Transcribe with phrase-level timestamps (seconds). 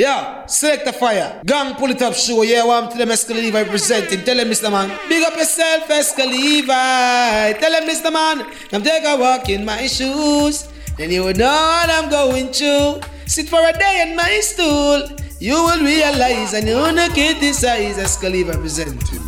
[0.00, 1.42] Yeah, select a fire.
[1.44, 2.40] Gang pull it up, show.
[2.40, 4.24] Yeah, well, I'm to them Esca Levi representing.
[4.24, 4.70] Tell them, Mr.
[4.72, 4.88] Man.
[5.10, 7.52] Big up yourself, Esca Levi.
[7.60, 8.10] Tell them, Mr.
[8.10, 8.50] Man.
[8.70, 10.66] Come take a walk in my shoes.
[10.96, 13.02] Then you will know what I'm going through.
[13.26, 15.04] Sit for a day in my stool.
[15.38, 19.20] You will realize and you'll not criticize Esca Levi representing.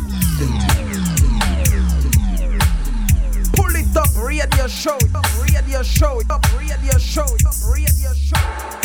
[3.53, 8.82] Pull it up, radio show, Up, radio show, Up, radio show, Up, radio show.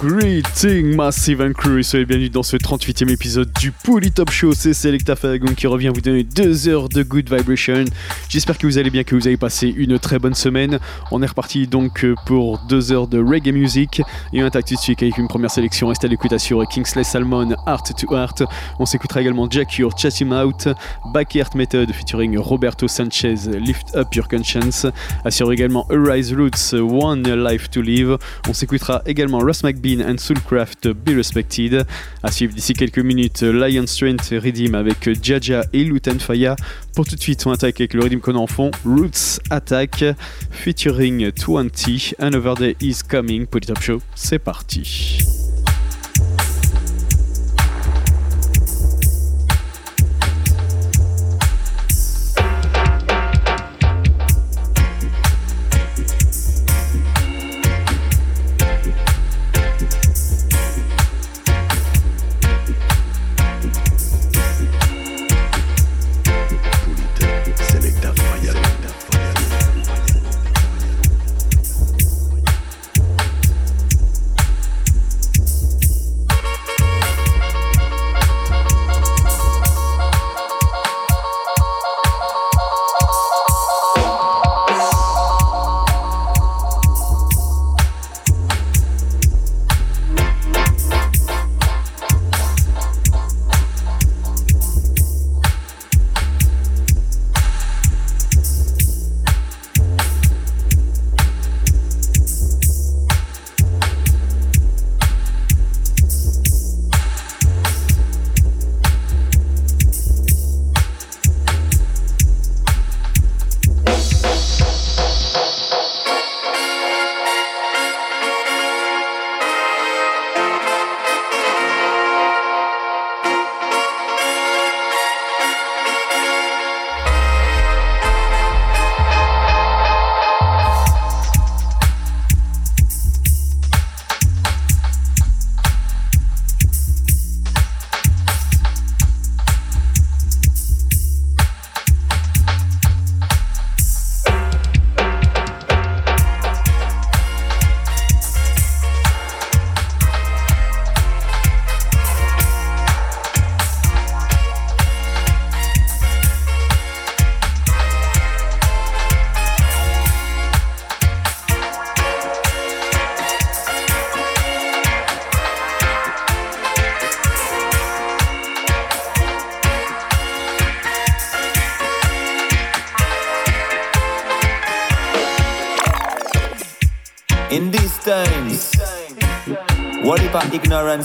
[0.00, 4.52] Greeting Massive and Crew, soyez bienvenue dans ce 38e épisode du Poly Top Show.
[4.52, 7.84] C'est Selecta Faragon qui revient vous donner deux heures de good vibration.
[8.28, 10.78] J'espère que vous allez bien, que vous avez passé une très bonne semaine.
[11.10, 14.00] On est reparti donc pour deux heures de reggae music
[14.32, 15.88] et un attaque tout de suite avec une première sélection.
[15.88, 18.36] Restez à l'écoute sur Kingsley Salmon, Art to Art.
[18.78, 20.68] On s'écoutera également Jack Your Chat Him Out,
[21.12, 24.86] Backyard Method featuring Roberto Sanchez, Lift Up Your Conscience.
[25.24, 28.16] Assure également Arise Roots, One Life to Live.
[28.48, 31.86] On s'écoutera également Ross McBee and Soulcraft Be Respected.
[32.22, 36.56] À suivre d'ici quelques minutes, Lion Strength Redeem avec Jaja et Lutan Faya.
[36.94, 40.04] Pour tout de suite, on attaque avec le Redeem qu'on en fond, Roots Attack
[40.50, 42.14] featuring 20.
[42.18, 43.46] Another Day is Coming.
[43.46, 45.18] Petit Top Show, c'est parti.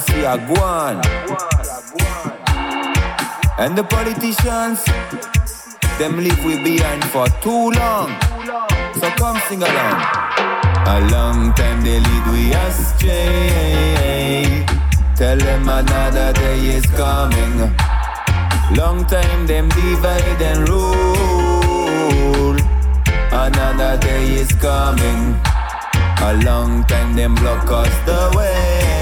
[0.07, 1.01] Go.
[3.59, 4.83] And the politicians,
[5.99, 8.09] them leave we behind for too long.
[8.99, 10.01] So come sing along.
[10.85, 13.85] A long time they lead we astray.
[15.15, 17.71] Tell them another day is coming.
[18.75, 22.57] Long time them divide and rule.
[23.31, 25.39] Another day is coming.
[26.21, 28.92] A long time them block us the way.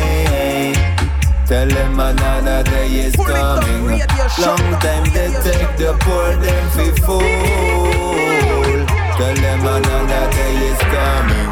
[1.51, 3.83] Tell them another day is coming.
[4.39, 7.19] Long time they take the poor them fi fool.
[9.17, 11.51] Tell them another day is coming.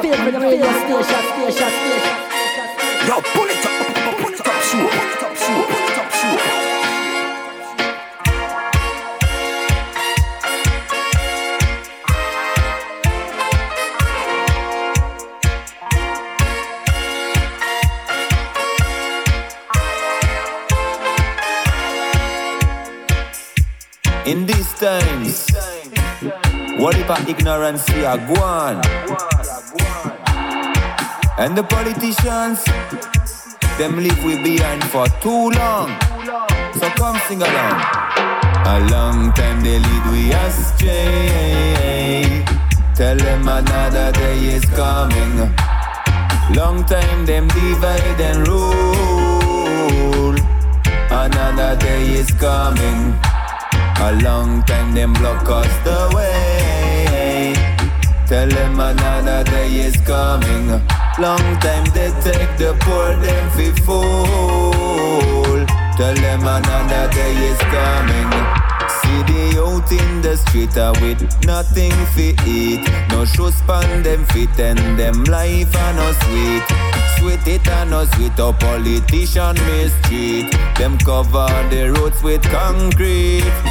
[0.00, 2.29] Favorite radio station, station, station.
[26.80, 28.80] What if our ignorance here go on?
[31.38, 32.64] And the politicians,
[33.76, 35.88] them leave we behind for too long.
[36.78, 37.80] So come sing along.
[38.64, 40.74] A long time they lead we astray.
[42.94, 45.52] Tell them another day is coming.
[46.54, 50.36] Long time them divide and rule.
[51.10, 53.18] Another day is coming.
[54.02, 56.69] A long time them block us the way.
[58.30, 60.68] Tell them another day is coming.
[61.18, 65.66] Long time they take the poor them fi fool.
[65.96, 68.30] Tell them another day is coming.
[69.00, 72.88] See the out in the street uh, with nothing fi eat.
[73.10, 76.62] No shoes on them fit and them life are no sweet.
[77.18, 80.52] Sweet it and no sweet, a politician mistreat.
[80.78, 83.69] Them cover the roads with concrete.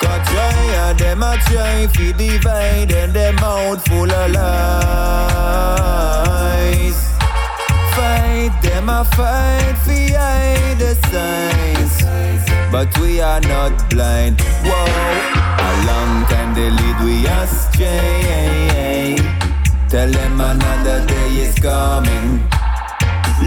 [0.00, 4.58] Got try and them a try fi divide and them mouth full of lies.
[7.94, 11.94] Fight them a fight fi hide the signs,
[12.70, 14.40] but we are not blind.
[14.64, 14.86] Whoa,
[15.68, 19.16] a long time they lead we astray.
[19.88, 22.46] Tell them another day is coming.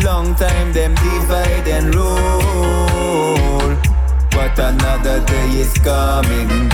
[0.03, 2.31] Long time them divide and rule.
[4.31, 6.71] But another day is coming.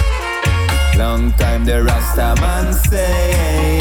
[0.98, 3.80] Long time the Rasta man say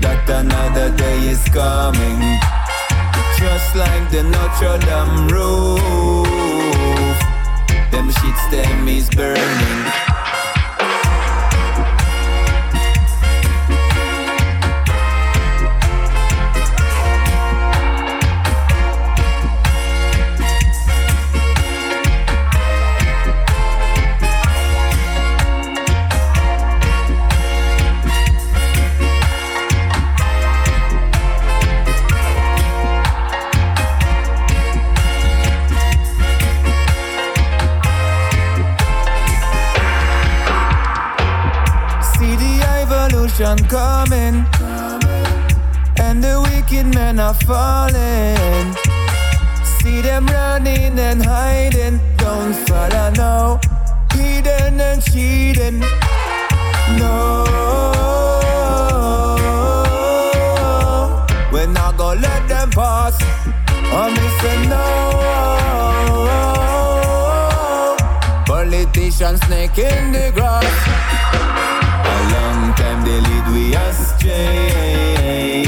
[0.00, 2.20] that another day is coming.
[3.38, 7.18] Just like the Notre Dame roof,
[7.90, 10.05] them shits them is burning.
[43.38, 44.46] Evolution coming,
[46.00, 48.74] and the wicked men are falling.
[49.80, 53.60] See them running and hiding, don't follow now.
[54.12, 55.80] Hidden and cheating,
[56.98, 57.44] no.
[61.52, 63.18] We're not gonna let them pass.
[63.68, 64.86] I'm missing no.
[68.46, 70.64] Politicians snake in the grass.
[72.08, 72.65] A
[73.06, 75.62] they lead we astray.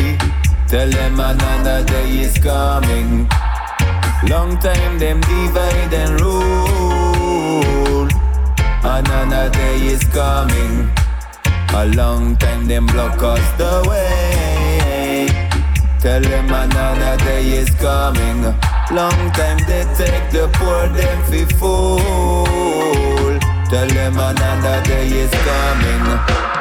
[0.67, 3.29] Tell them another day is coming.
[4.29, 8.09] Long time them divide and rule.
[8.83, 10.91] Another day is coming.
[11.81, 15.29] A long time them block us the way.
[16.01, 18.43] Tell them another day is coming.
[18.91, 23.39] Long time they take the poor them fi fool.
[23.71, 26.58] Tell them another day is coming.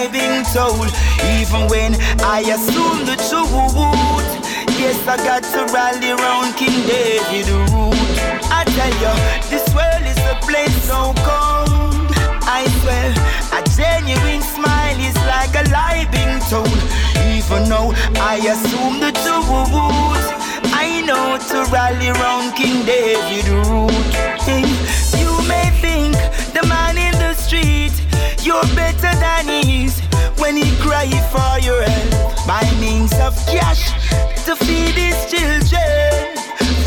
[0.00, 0.88] A lie told.
[1.36, 1.92] Even when
[2.24, 4.30] I assume the truth.
[4.80, 8.16] Yes, I got to rally around King David root.
[8.48, 9.12] I tell you,
[9.52, 12.08] this world is a place so cold.
[12.48, 13.12] I swear,
[13.52, 16.80] a genuine smile is like a lie being told.
[17.28, 20.26] Even though I assume the truth,
[20.72, 23.92] I know to rally around King David root.
[24.40, 24.64] Hey,
[25.20, 26.16] you may think
[28.44, 30.00] you're better than he is
[30.38, 33.92] when he cry for your help by means of cash
[34.44, 36.34] to feed his children,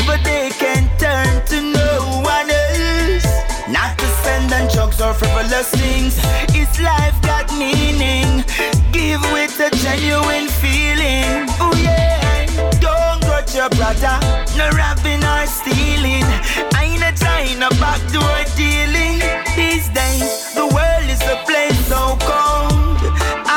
[0.06, 3.26] but they can turn to no one else.
[3.68, 6.18] Not to spend on drugs or frivolous things.
[6.50, 8.44] His life got meaning.
[8.92, 11.46] Give with a genuine feeling.
[11.60, 12.46] Oh yeah,
[12.80, 14.18] don't grudge your brother,
[14.58, 16.26] no robbing or stealing.
[16.74, 16.93] I
[17.34, 19.18] mind a backdoor dealing.
[19.58, 23.00] These days, the world is a place so cold.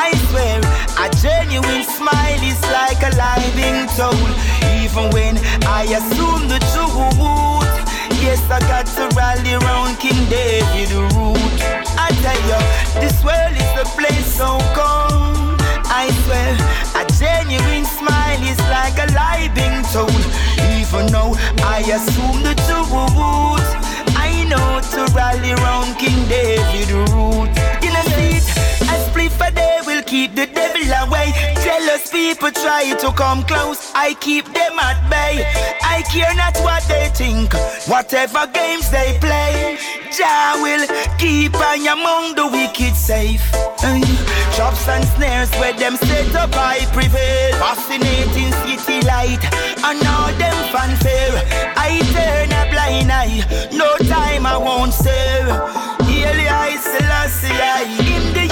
[0.05, 0.59] I swear,
[1.03, 4.33] a genuine smile is like a living being.
[4.81, 5.35] Even when
[5.79, 7.77] I assume the truth.
[8.25, 11.59] Yes, I got to rally round King David root.
[12.05, 12.59] I tell you,
[13.01, 15.61] this world is a place so cold.
[16.01, 16.86] I swear
[17.19, 20.23] genuine smile is like a lie being told.
[20.77, 21.33] Even though
[21.65, 23.67] I assume the truth,
[24.15, 27.76] I know to rally around King David root.
[29.37, 31.31] For they will keep the devil away.
[31.63, 35.45] Jealous people try to come close, I keep them at bay.
[35.83, 37.53] I care not what they think,
[37.87, 39.77] whatever games they play.
[40.11, 40.85] Jah will
[41.17, 43.43] keep on among the wicked safe.
[44.55, 47.53] Traps and snares where them set up I prevail.
[47.61, 49.43] Fascinating city light
[49.85, 51.37] and all them fanfare.
[51.77, 55.45] I turn a blind eye, no time I won't stare.
[56.09, 58.46] Yearly I Selassie, I the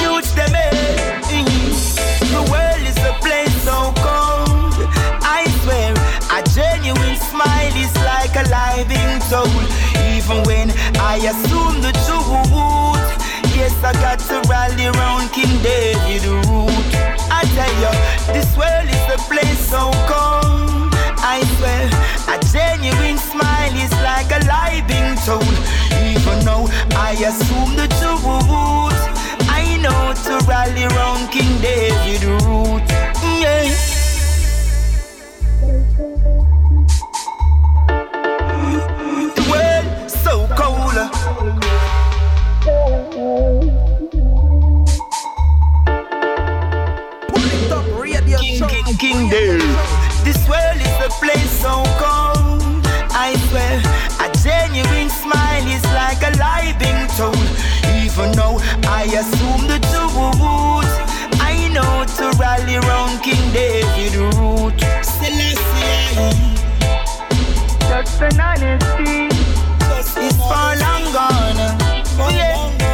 [11.16, 13.08] I assume the truth.
[13.56, 16.92] Yes, I got to rally around King David root.
[17.32, 17.94] I tell you,
[18.36, 20.92] this world is a place so cold.
[21.24, 21.88] I swear,
[22.28, 25.56] a genuine smile is like a lie being told.
[26.04, 26.68] Even though
[27.00, 29.00] I assume the truth,
[29.48, 32.84] I know to rally around King David root.
[33.24, 33.96] Mm, yeah.
[51.06, 52.82] A place so cold.
[53.14, 53.78] I swear,
[54.26, 57.48] a genuine smile is like a lie being told.
[58.02, 58.58] Even though
[58.90, 60.92] I assume the truth,
[61.42, 64.82] I know to rally around King David root.
[65.06, 66.28] Celestia.
[67.90, 69.30] Just an honesty.
[70.26, 71.60] It's for long gone.
[72.18, 72.85] Oh yeah.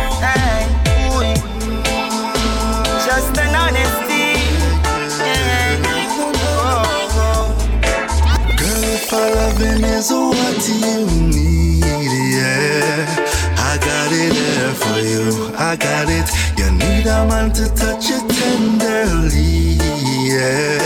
[9.84, 13.06] Is what you need, yeah.
[13.58, 16.30] I got it there for you, I got it.
[16.58, 19.78] You need a man to touch you tenderly,
[20.28, 20.80] yeah.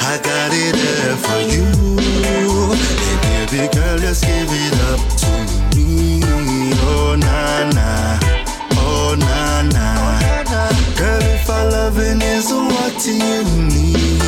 [0.00, 1.66] I got it there for you.
[3.22, 6.20] Hey, baby girl, just give it up to me.
[6.88, 8.18] Oh, na na,
[9.22, 9.86] oh, na na.
[10.96, 14.22] Girl, if our loving is what you need,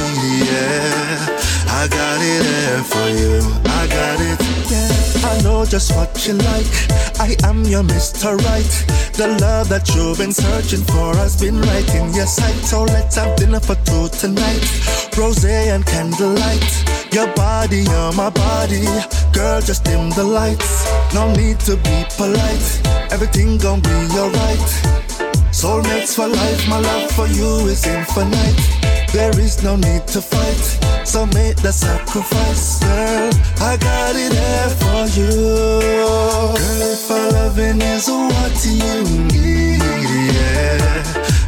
[0.48, 1.38] yeah.
[1.80, 3.40] I got it there for you.
[3.64, 4.47] I got it.
[4.70, 6.66] I know just what you like.
[7.20, 8.36] I am your Mr.
[8.36, 8.74] Right.
[9.14, 12.54] The love that you've been searching for has been right in your sight.
[12.64, 14.62] So let's have dinner for two tonight.
[15.16, 17.12] Rose and candlelight.
[17.12, 18.84] Your body, you're my body.
[19.32, 20.84] Girl, just dim the lights.
[21.14, 22.68] No need to be polite.
[23.10, 24.68] Everything gon' be alright.
[25.50, 28.77] Soulmates for life, my love for you is infinite.
[29.12, 33.30] There is no need to fight, so make the sacrifice, girl.
[33.60, 35.30] I got it there for you.
[35.80, 36.54] Girl,
[36.92, 41.02] if our loving is what you need, yeah.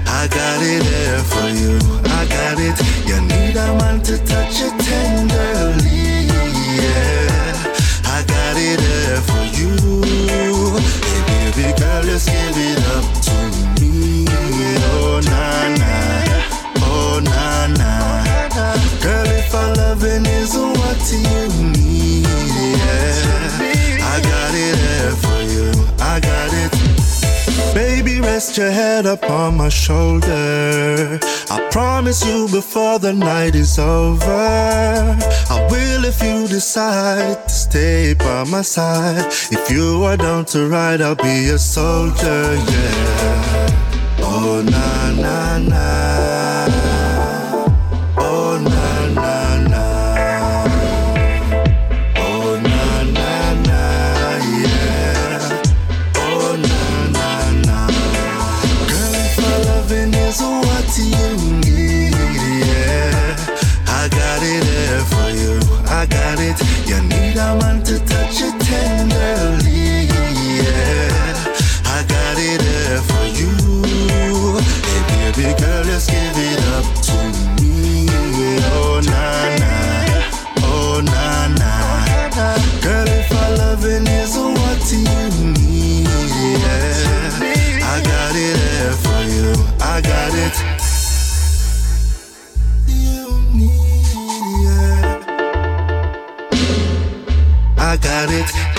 [0.06, 1.78] I got it there for you.
[2.18, 2.76] I got it.
[3.06, 6.26] You need a man to touch you tenderly,
[6.80, 7.74] yeah.
[8.06, 9.76] I got it there for you.
[11.06, 13.36] Hey, baby girl, just give it up to
[13.80, 14.24] me.
[14.28, 16.29] Oh, na na.
[16.92, 17.92] Oh, na na.
[19.04, 21.42] Girl, if our loving is what you
[21.72, 24.12] need, yeah.
[24.12, 25.66] I got it there for you.
[26.00, 26.70] I got it.
[27.74, 31.18] Baby, rest your head upon my shoulder.
[31.50, 34.26] I promise you before the night is over.
[34.28, 39.26] I will if you decide to stay by my side.
[39.50, 44.18] If you are down to ride, I'll be a soldier, yeah.
[44.22, 45.99] Oh, na na na.
[98.24, 98.69] about it.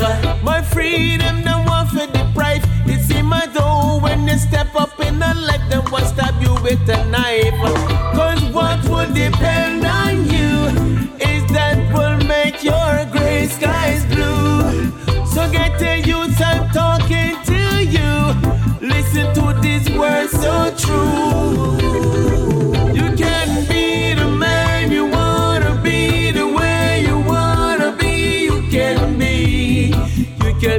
[0.00, 0.38] survivor.
[0.42, 2.64] My freedom, no one for deprive.
[2.86, 6.54] It's in my door when they step up in the life, then what stab you
[6.62, 7.49] with a knife.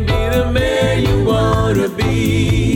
[0.05, 2.70] be the man you wanna be.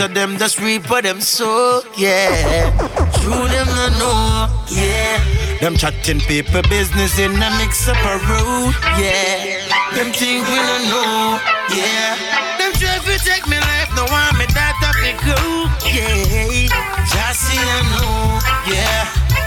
[0.00, 2.72] So them just reap what them sow, yeah.
[3.20, 5.20] True them no know, yeah.
[5.60, 9.60] Them chatting people business in a mix up a road, yeah.
[9.92, 11.36] Them think we don't know,
[11.76, 12.16] yeah.
[12.56, 15.36] Them try to take me life, no want me that up and go,
[15.84, 16.72] yeah.
[17.04, 18.40] Just see I know,
[18.72, 19.04] yeah.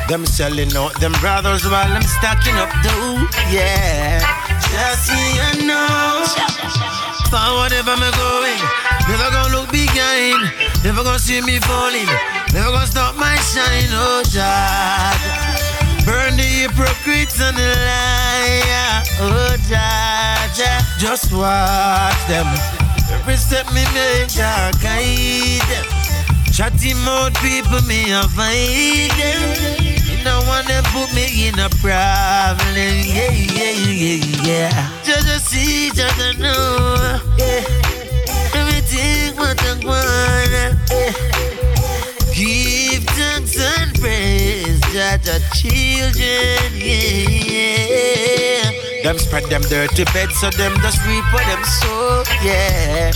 [0.08, 4.22] Them selling out them brothers while I'm stacking up dough, yeah.
[4.70, 6.54] Just see I know.
[7.34, 8.62] Forward ever me going,
[9.08, 10.52] never gonna look behind,
[10.84, 12.08] never gonna see me falling,
[12.54, 15.18] never gonna stop my shine, oh God.
[16.06, 20.50] Burn the hypocrites and the liar, oh God.
[21.00, 22.48] Just watch them,
[23.12, 25.86] every step me make, I guide them.
[26.54, 29.84] Chatty mouth people, me avoid them.
[30.06, 35.03] You don't wanna put me in a problem, yeah, yeah, yeah, yeah.
[39.86, 41.14] Want, yeah.
[42.34, 47.84] Give thanks and praise Jah Jah children, yeah.
[49.04, 53.12] Them spread them dirty beds so them just reap what them sow, yeah.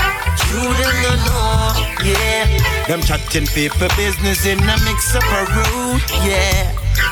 [0.51, 2.45] Them no know, yeah.
[2.88, 6.71] Them chatting paper business in a mix up a road, yeah.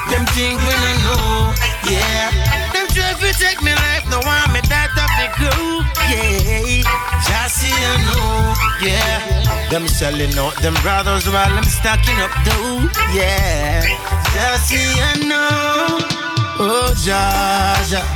[0.09, 1.53] Them think we no know,
[1.89, 2.31] yeah.
[2.73, 6.83] Them try to take me life, no want me that of the crew, yeah.
[7.25, 9.44] Just see you know, yeah.
[9.75, 13.83] Them selling out them brothers while I'm stacking up dough, yeah.
[14.31, 15.99] Just see you know,
[16.63, 18.07] oh Jah Jah.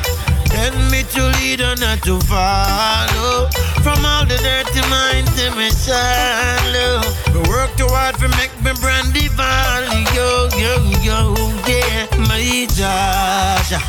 [0.45, 3.50] Tell me to lead or not to follow.
[3.84, 7.04] From all the dirty minds in me shallow.
[7.36, 10.08] We work too hard to make me brandy valley.
[10.15, 11.36] Yo, yo, yo,
[11.67, 12.08] yeah.
[12.24, 12.39] My
[12.72, 13.84] Jah Jah.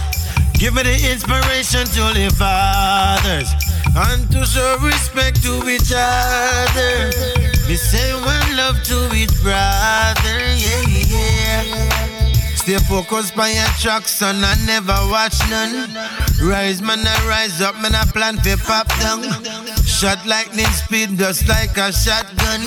[0.58, 3.54] Give me the inspiration to live fathers.
[3.94, 7.39] And to show respect to each other.
[7.70, 10.38] We say one love to each brother.
[10.58, 12.34] Yeah, yeah.
[12.56, 15.88] Stay focused by your tracks and I never watch none.
[16.42, 19.22] Rise man, I rise up, man, I plan to pop down.
[20.00, 22.64] Shot lightning speed, just like a shotgun.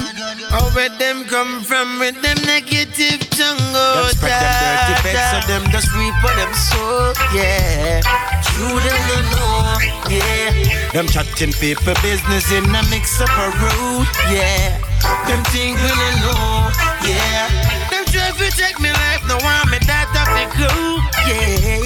[0.54, 3.58] Oh, where them come from with them negative tongue?
[3.74, 8.06] Oh, them spread them dirty beds, so them just reap for them soul, yeah.
[8.46, 10.94] True, them don't know, yeah.
[10.94, 14.78] Them chatting paper business in a mix up a road, yeah.
[15.26, 16.70] Them think we don't know,
[17.02, 17.50] yeah.
[17.90, 21.83] Them try to take me life, no want me that of the crew, yeah.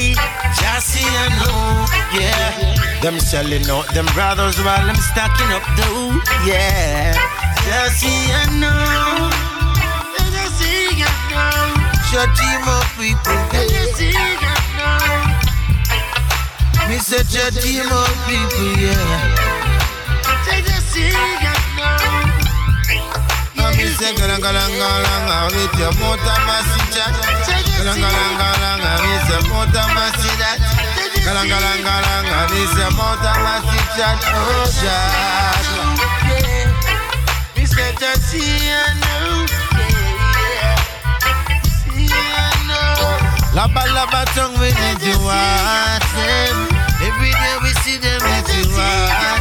[0.77, 1.09] Just see I
[1.41, 3.01] know, yeah.
[3.01, 7.17] Them selling out them brothers while I'm stacking up dough, yeah.
[7.65, 9.33] Just see I know,
[10.13, 11.81] just see I know.
[12.13, 13.41] Shut team of people,
[13.73, 14.37] just see I
[16.77, 16.89] know.
[16.89, 19.33] Me such a team of people, yeah.
[20.45, 21.46] Just see I.
[23.95, 26.99] Galanga langa langa with your motor message.
[27.79, 30.43] Galanga langa langa me say motor message.
[31.23, 33.35] Galanga langa langa me say motor.
[34.35, 34.67] Oh,
[38.27, 39.47] see I know.
[43.55, 46.57] Laba laba tongue we need to watch them.
[47.01, 49.36] Every day we see them need to watch.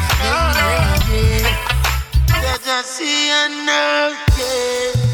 [2.66, 5.05] Just see I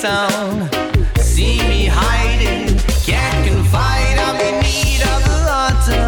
[0.00, 0.70] town.
[1.18, 4.16] See me hiding, can't confide.
[4.18, 6.06] I'm in need of a water,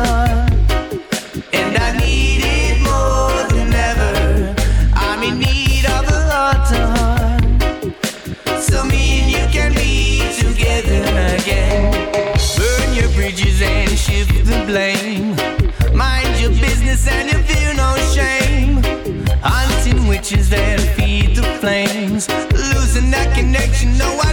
[1.53, 4.55] and I need it more than ever.
[4.95, 6.86] I'm in need of a water,
[8.61, 11.03] so me and you can be together
[11.36, 11.91] again.
[12.57, 15.34] Burn your bridges and shift the blame.
[15.97, 18.84] Mind your business and you feel no shame.
[19.43, 20.69] Hunting witches that
[23.70, 24.30] connection, no, I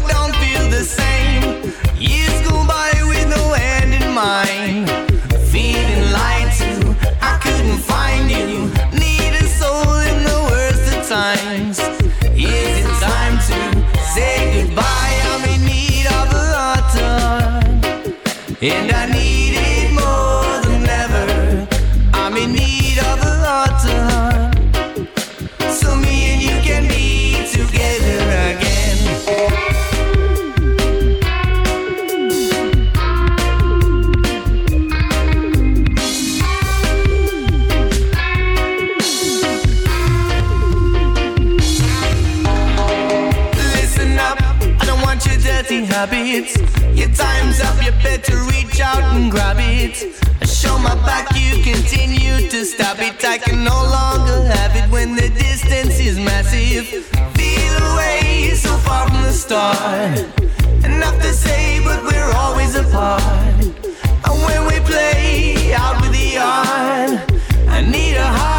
[49.88, 50.20] it.
[50.42, 53.24] I show my back, you continue to stop it.
[53.24, 56.86] I can no longer have it when the distance is massive.
[57.36, 60.20] Feel away so far from the start.
[60.84, 63.22] Enough to say, but we're always apart.
[64.26, 67.32] And when we play out with the art,
[67.70, 68.57] I need a heart.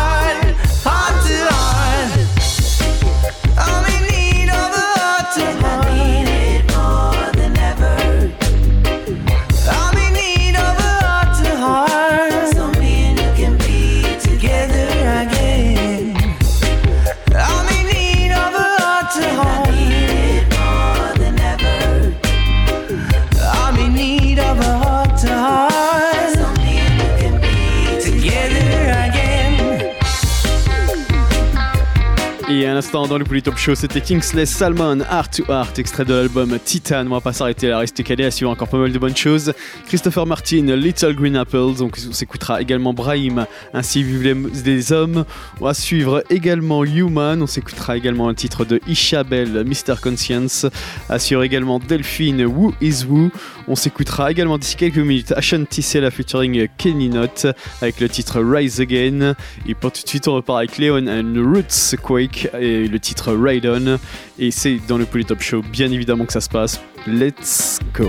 [32.88, 37.04] l'instant dans le Polytop Show, c'était Kingsley Salmon, Art to Art, extrait de l'album Titan.
[37.04, 39.52] On va pas s'arrêter là, rester calé, à suivre encore pas mal de bonnes choses.
[39.86, 45.26] Christopher Martin, Little Green Apples, donc on s'écoutera également Brahim, ainsi vivent des hommes.
[45.60, 49.96] On va suivre également Human, on s'écoutera également un titre de Ishabel, Mr.
[50.02, 50.64] Conscience,
[51.10, 53.30] assure également Delphine, Who is Who.
[53.70, 57.52] On s'écoutera également d'ici quelques minutes Ashanti Sela featuring Kenny Not
[57.82, 59.34] avec le titre Rise Again.
[59.66, 63.34] Et pour tout de suite, on repart avec Leon and Roots Quake et le titre
[63.34, 63.98] Ride On.
[64.38, 66.80] Et c'est dans le Polytop Show, bien évidemment, que ça se passe.
[67.06, 68.08] Let's go!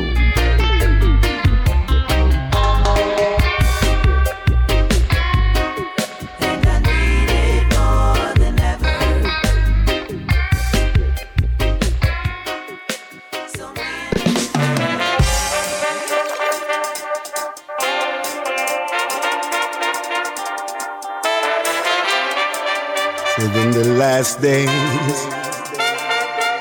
[23.50, 24.70] within the last days,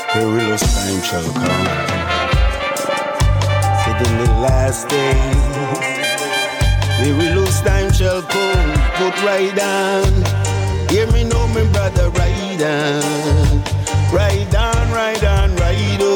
[0.09, 1.67] perilous time shall come.
[3.87, 5.79] Within the last days,
[6.99, 8.73] perilous time shall come.
[8.97, 13.63] Put right on, hear me know, my brother, right on,
[14.11, 15.57] right on, right on.
[15.57, 16.08] Right on.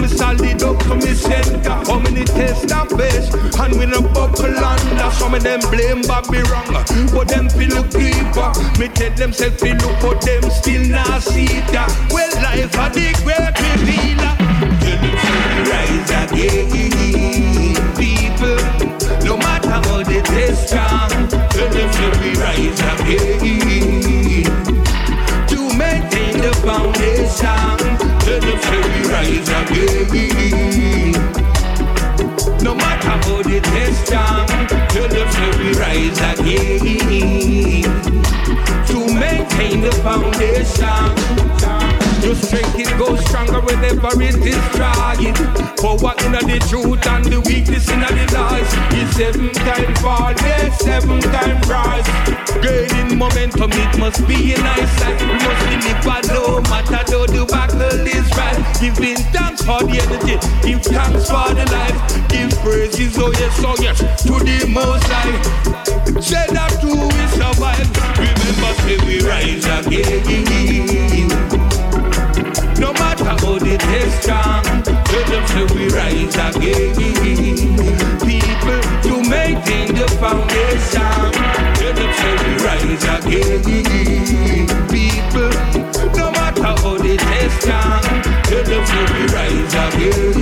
[0.00, 1.70] Me solid up to me center.
[1.70, 3.28] How many tests I face,
[3.58, 5.10] and we no buckle under.
[5.16, 6.72] Some of them blame Bobby wrong,
[7.12, 8.52] but them feel look deeper.
[8.78, 11.88] Me tell them say feel look, but them still not see that.
[12.10, 14.34] Well, life a the great revealer.
[14.80, 15.40] Tell them say
[15.70, 16.70] rise again,
[18.00, 18.60] people.
[19.26, 21.08] No matter how they test tell
[21.68, 23.40] them say we rise again.
[25.48, 27.78] To maintain the foundation,
[28.20, 31.12] tell them say we rise again.
[32.62, 34.46] No matter how they test strong,
[34.88, 37.84] tell them say we rise again.
[38.86, 41.99] To maintain the foundation.
[42.22, 45.34] Your strength it goes stronger whenever it is trying.
[45.80, 48.68] Power in the truth and the weakness in the lies.
[48.92, 52.06] It's seven time fall, yes, seven time rise.
[52.60, 55.20] Gaining momentum, it must be a nice sight.
[55.20, 58.58] We must deliver no matter though the battle is right.
[58.80, 62.28] Giving thanks for the energy, give thanks for the life.
[62.28, 65.80] Give praises, oh yes, oh yes, to the most high.
[66.20, 67.88] Say that too we survive.
[68.20, 71.09] Remember, say we rise again.
[73.30, 76.94] How the test strong, tell them say we rise again.
[78.26, 81.30] People to maintain the foundation,
[81.78, 83.62] tell them say we rise again.
[84.90, 85.52] People,
[86.18, 88.02] no matter how the test strong,
[88.50, 90.34] tell them say we rise again.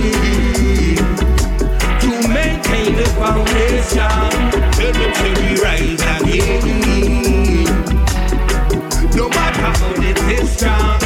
[2.01, 4.25] To maintain the foundation,
[4.73, 6.63] tell them say we rise again.
[9.15, 10.99] No matter how the test strong,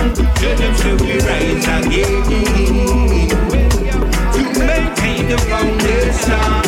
[0.58, 2.24] them say we rise again.
[4.34, 6.64] To maintain the foundation.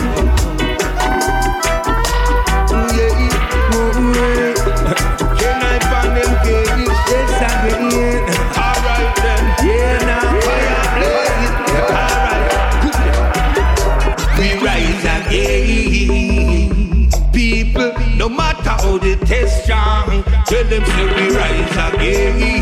[18.17, 22.54] No matter how the test strong, tell them say we rise again.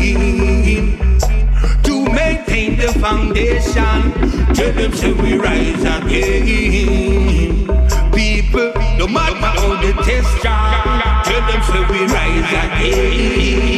[3.14, 4.12] Foundation,
[4.54, 7.66] tell them say we rise again.
[8.12, 13.70] People, no matter how the test strong, tell them say we rise again.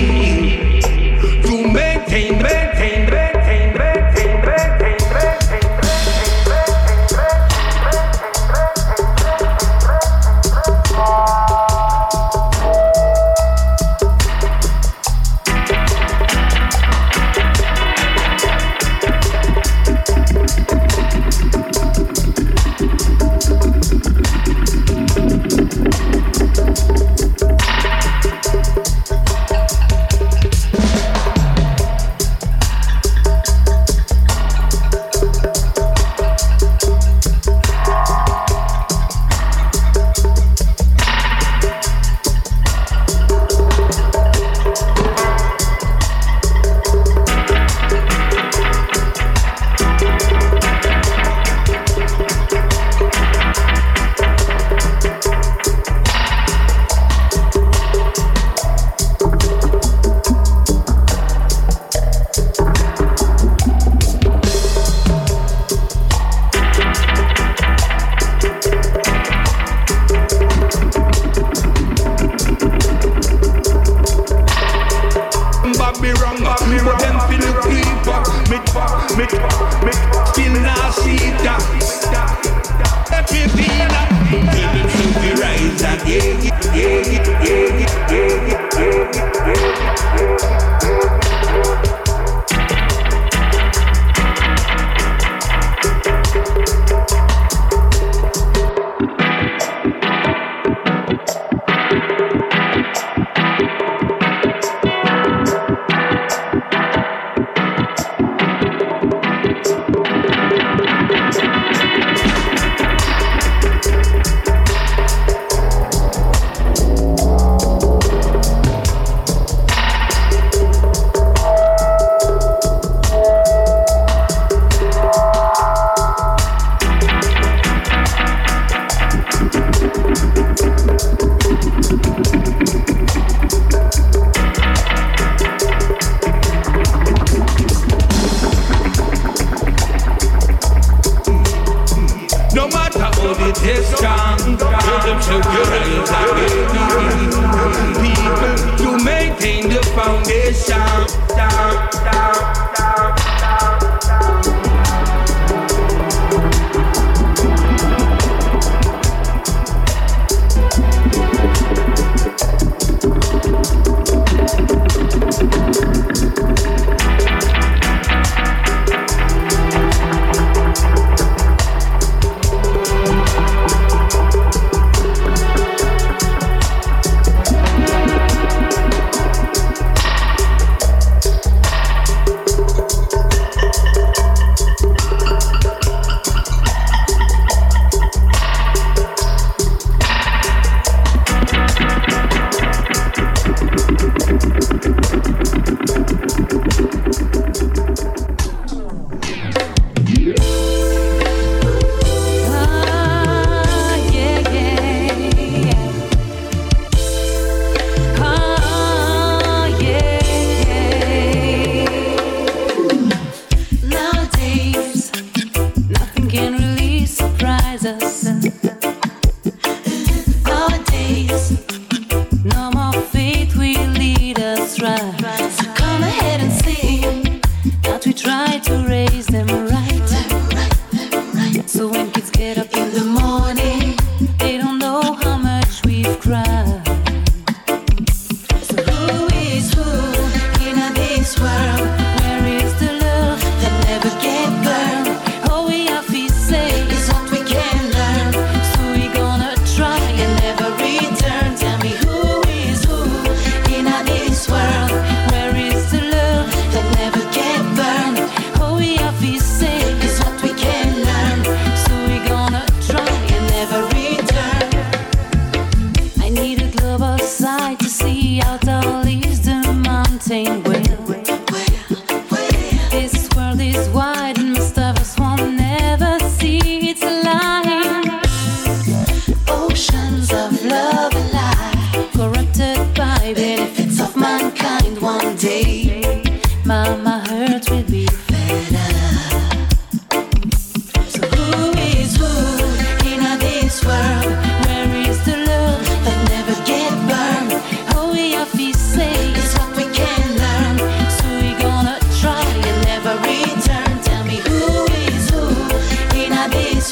[1.43, 2.33] To maintain,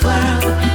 [0.00, 0.73] Crazy, crazy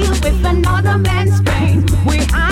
[0.00, 1.84] with another man's pain.
[2.06, 2.51] We are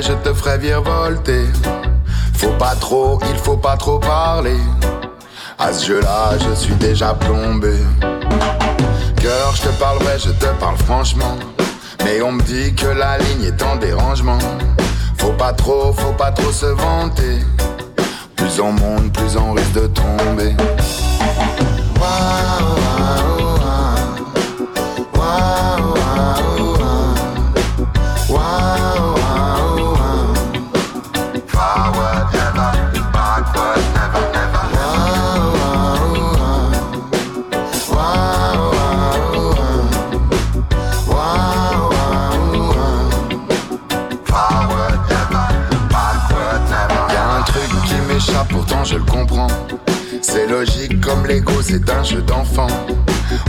[0.00, 1.44] je te ferais virevolter.
[2.34, 4.60] Faut pas trop, il faut pas trop parler.
[5.58, 7.74] À ce jeu-là, je suis déjà plombé.
[9.16, 11.36] Cœur, je te parle vrai, je te parle franchement.
[12.04, 14.38] Mais on me dit que la ligne est en dérangement.
[15.18, 17.40] Faut pas trop, faut pas trop se vanter.
[18.36, 20.54] Plus on monte, plus on risque de tomber.
[51.70, 52.66] C'est un jeu d'enfant.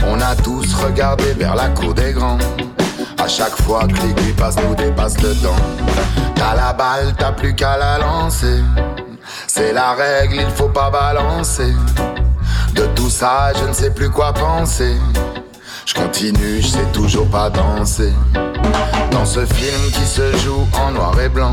[0.06, 2.38] On a tous regardé vers la cour des grands.
[3.18, 5.56] À chaque fois que l'aiguille passe, nous dépasse le temps.
[6.36, 8.60] T'as la balle, t'as plus qu'à la lancer.
[9.48, 11.72] C'est la règle, il faut pas balancer.
[12.74, 14.96] De tout ça, je ne sais plus quoi penser.
[15.84, 18.12] Je continue, je sais toujours pas danser.
[19.10, 21.52] Dans ce film qui se joue en noir et blanc,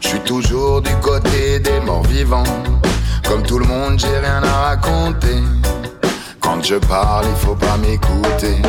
[0.00, 2.42] je suis toujours du côté des morts vivants.
[3.24, 5.42] Comme tout le monde, j'ai rien à raconter.
[6.40, 8.62] Quand je parle, il faut pas m'écouter.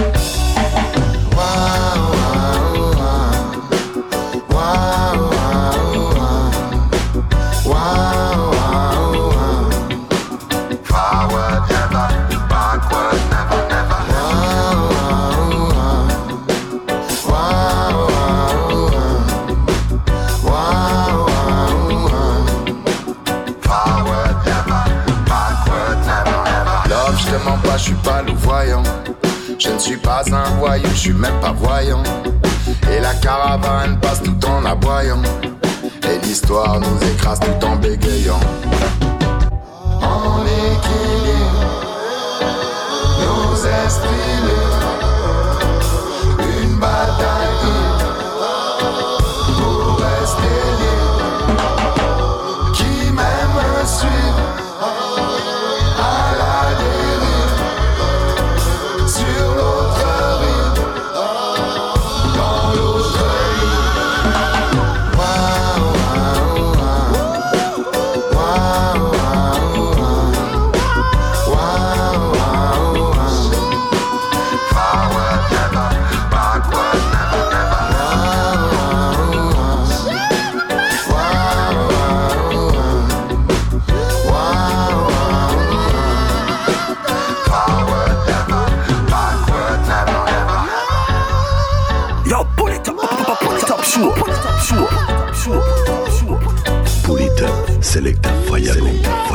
[29.65, 32.03] Je ne suis pas un voyou, je suis même pas voyant.
[32.91, 35.23] Et la caravane passe tout en aboyant.
[36.03, 38.39] Et l'histoire nous écrase tout en bégayant.
[40.01, 41.65] En équilibre,
[43.21, 44.15] nos esprits.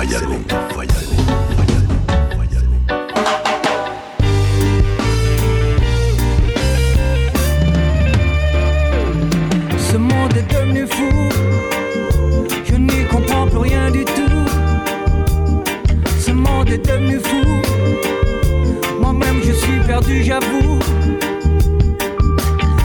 [0.03, 0.07] Ce
[9.97, 11.29] monde est devenu fou,
[12.65, 14.47] je n'y comprends plus rien du tout.
[16.19, 17.45] Ce monde est devenu fou,
[19.01, 20.79] moi-même je suis perdu, j'avoue.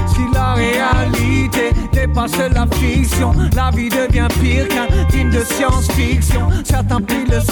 [0.06, 6.15] Si la réalité dépasse la fiction, la vie devient pire qu'un film de science-fiction.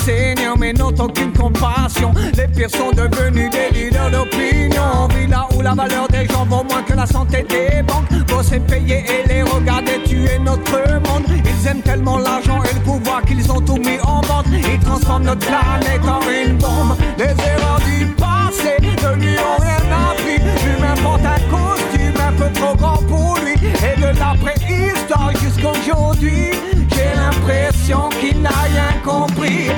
[0.03, 2.13] Seigneur, mais n'ont aucune compassion.
[2.35, 4.83] Les pires sont devenus des leaders d'opinion.
[4.95, 8.09] On vit là où la valeur des gens vaut moins que la santé des banques.
[8.27, 10.77] Bosser, payer et les regarder tuer notre
[11.07, 11.23] monde.
[11.29, 14.47] Ils aiment tellement l'argent et le pouvoir qu'ils ont tout mis en vente.
[14.51, 16.97] Ils transforment notre planète en une bombe.
[17.17, 20.43] Les erreurs du passé ne lui ont rien appris.
[20.65, 23.53] L'humain porte un costume un peu trop grand pour lui.
[23.53, 26.51] Et de la préhistoire jusqu'aujourd'hui,
[26.93, 29.69] j'ai l'impression qu'il n'a rien compris.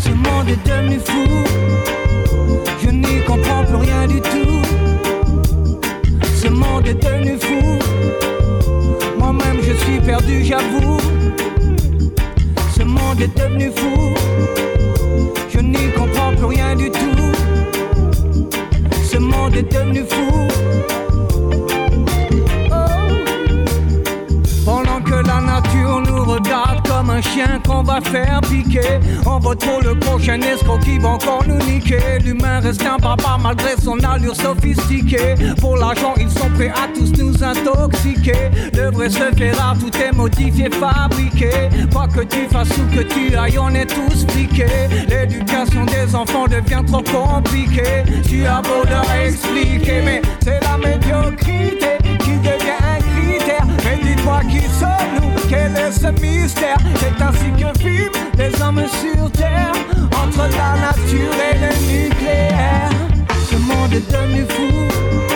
[0.00, 1.26] Ce monde est devenu fou,
[2.82, 4.62] je n'y comprends plus rien du tout.
[6.34, 7.78] Ce monde est devenu fou,
[9.18, 10.98] moi-même je suis perdu, j'avoue.
[12.76, 14.14] Ce monde est devenu fou,
[15.52, 17.32] je n'y comprends plus rien du tout.
[19.04, 20.48] Ce monde est devenu fou.
[27.22, 29.00] chien qu'on va faire piquer.
[29.26, 32.18] On vote pour le prochain escroc qui va encore nous niquer.
[32.24, 35.34] L'humain reste un papa malgré son allure sophistiquée.
[35.60, 38.50] Pour l'argent, ils sont prêts à tous nous intoxiquer.
[38.74, 41.50] Le vrai se fait rare, tout est modifié, fabriqué.
[41.92, 44.88] Quoi que tu fasses ou que tu ailles, on est tous piqués.
[45.08, 48.04] L'éducation des enfants devient trop compliquée.
[48.26, 52.81] Tu as beau leur expliquer, mais c'est la médiocrité qui devient
[54.02, 59.72] Dis-toi qui sommes-nous, quel est ce mystère C'est ainsi que vivent les hommes sur Terre,
[60.22, 62.90] entre la nature et le nucléaire.
[63.50, 65.31] Ce monde est devenu fou.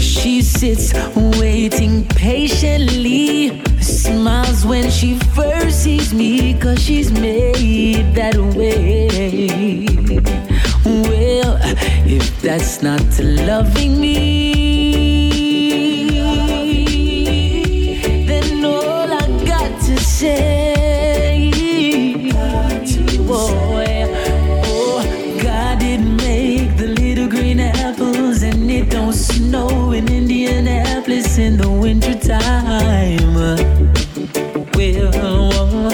[0.00, 0.92] She sits
[1.40, 9.08] waiting patiently, smiles when she first sees me, cause she's made that way.
[10.84, 11.58] Well,
[12.06, 14.37] if that's not loving me.
[31.38, 33.34] in the winter time,
[34.74, 35.88] Well,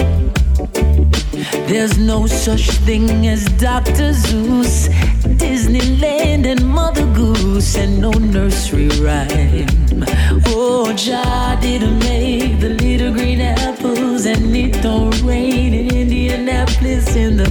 [1.67, 4.13] there's no such thing as Dr.
[4.13, 4.89] Seuss,
[5.37, 10.03] Disneyland, and Mother Goose, and no nursery rhyme.
[10.47, 17.37] Oh, Jah didn't make the little green apples, and it don't rain in Indianapolis in
[17.37, 17.49] the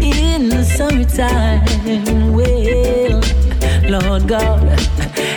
[0.00, 1.64] in the summertime.
[2.32, 3.20] Well,
[3.90, 4.84] Lord God.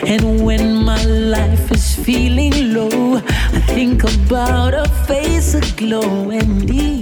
[0.08, 1.70] And when my life
[2.08, 6.97] feeling low, I think about a face aglow and ease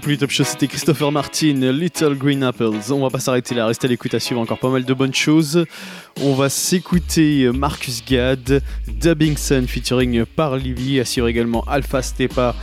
[0.00, 2.70] le Polytop Show, c'était Christopher Martin, Little Green Apples.
[2.90, 5.12] On va pas s'arrêter là, restez à l'écoute à suivre encore pas mal de bonnes
[5.12, 5.66] choses.
[6.22, 12.54] On va s'écouter Marcus Gad, Dubbing Sun featuring Parlivy, assure également Alpha Stepa.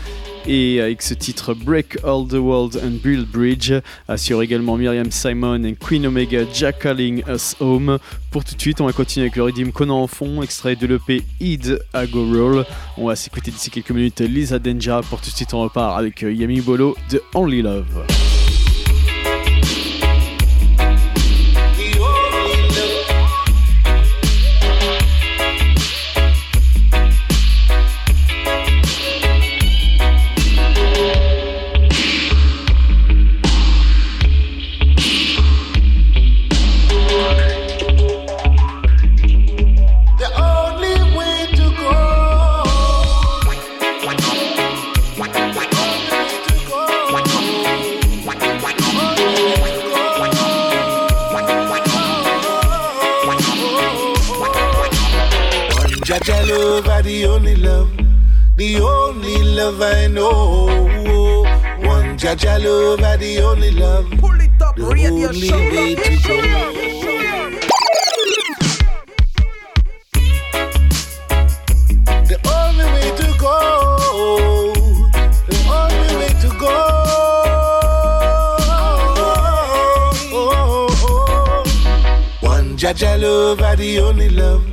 [0.49, 3.73] Et avec ce titre Break All the World and Build Bridge,
[4.07, 7.97] assure également Miriam Simon et Queen Omega Jack Calling Us Home.
[8.31, 10.87] Pour tout de suite, on va continuer avec le Redeem Conan en fond, extrait de
[10.87, 12.65] l'EP Id Ago Roll.
[12.97, 15.01] On va s'écouter d'ici quelques minutes Lisa Denja.
[15.09, 18.36] Pour tout de suite, on repart avec euh, Yami Bolo de Only Love.
[58.57, 60.65] The only love I know.
[61.85, 65.57] One Jah Jah love, are the only love, Pull it up, the radio only show,
[65.57, 66.39] way to go.
[66.39, 66.73] up,
[67.03, 67.53] show, up.
[72.27, 73.55] The only way to go.
[75.47, 76.73] The only way to go.
[82.41, 84.65] One Jah Jah love, are the only love,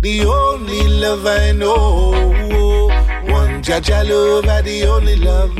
[0.00, 2.87] the only love I know.
[3.28, 5.54] One Jah Jah love, are the only love,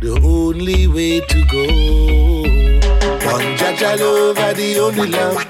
[0.00, 1.62] the only way to go.
[3.26, 5.48] One Jah Jah love, are the only love,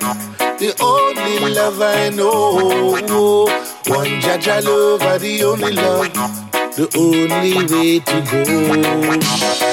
[0.59, 3.47] the only love I know.
[3.86, 6.12] One Jah Jah love, are the only love,
[6.76, 8.44] the only way to go.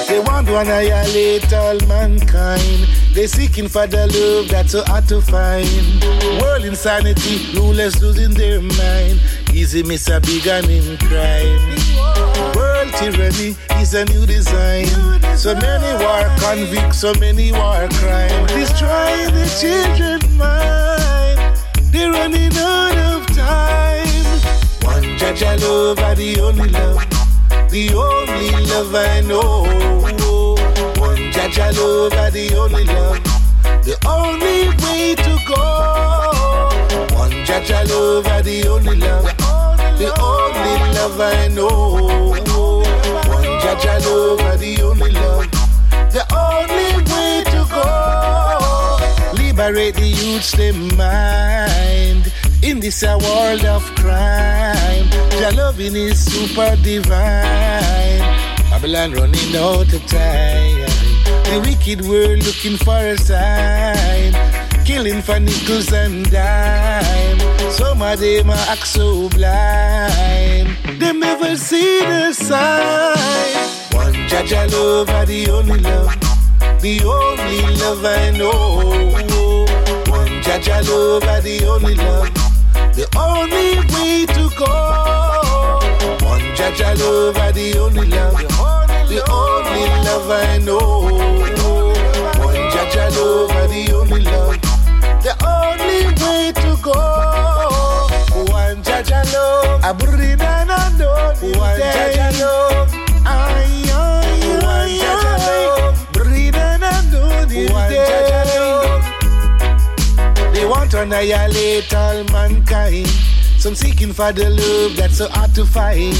[0.08, 2.88] They want to annihilate all mankind.
[3.12, 5.66] They're seeking for the love that's so hard to find.
[6.42, 9.20] World insanity, rulers losing their mind.
[9.56, 11.62] Easy miss a big crime.
[12.54, 14.86] World tyranny is a new design.
[15.34, 18.46] So many war convicts, so many war crime.
[18.48, 21.38] Destroying the children's mind.
[21.90, 24.06] They're running out of time.
[24.82, 27.02] One Jah Jah love, are the only love,
[27.70, 29.62] the only love I know.
[31.00, 33.22] One Jah Jah love, are the only love,
[33.84, 37.16] the only way to go.
[37.16, 39.35] One Jah Jah love, are the only love,
[39.98, 42.34] the only love I know.
[43.28, 45.50] One Jah Jah love, the only love,
[46.12, 49.42] the only way to go.
[49.42, 50.56] Liberate the youth's
[50.96, 52.32] mind
[52.62, 55.08] in this a world of crime.
[55.40, 58.20] Your loving is super divine.
[58.70, 60.86] Babylon running out of time.
[61.44, 64.34] The wicked world looking for a sign.
[64.86, 67.40] Killing for nickels and dime.
[67.72, 70.68] Some of them act so blind.
[71.00, 73.16] They never see the sign.
[73.92, 76.14] One Jah Jah love, are the only love.
[76.80, 79.10] The only love I know.
[80.08, 82.30] One Jah Jah love, are the only love.
[82.94, 84.70] The only way to go.
[86.24, 88.38] One Jah Jah love, are the only love.
[89.08, 91.10] The only love I know.
[92.38, 94.65] One Jah Jah love, are the only love.
[95.66, 97.00] Only way to go.
[98.52, 102.90] One Jah Jah love, I bring an One Jah Jah love,
[103.26, 104.32] ay ay
[104.62, 106.82] One Jah Jah love, bring an
[107.72, 109.02] One Jah Jah love.
[110.54, 113.08] They want to annihilate all mankind.
[113.58, 116.14] Some seeking for the love that's so hard to find.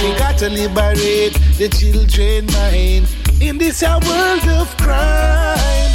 [0.00, 3.06] We gotta liberate the children mind
[3.40, 5.92] in this world of crime.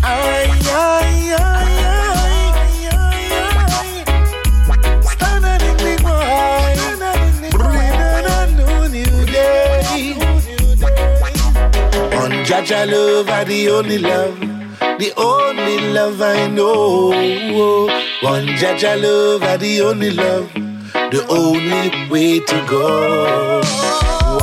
[0.00, 1.77] Aye, aye, aye,
[12.58, 14.40] Jah Jah love are the only love,
[14.98, 17.10] the only love I know.
[18.20, 20.52] One Jah Jah love are the only love,
[21.12, 23.60] the only way to go.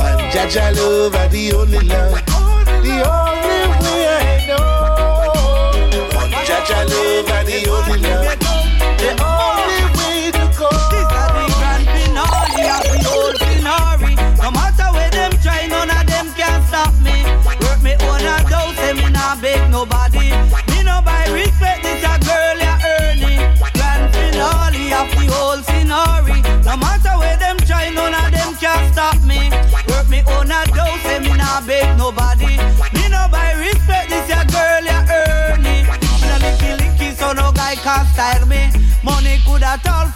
[0.00, 2.24] One Jah Jah love are the only love,
[2.82, 3.35] the only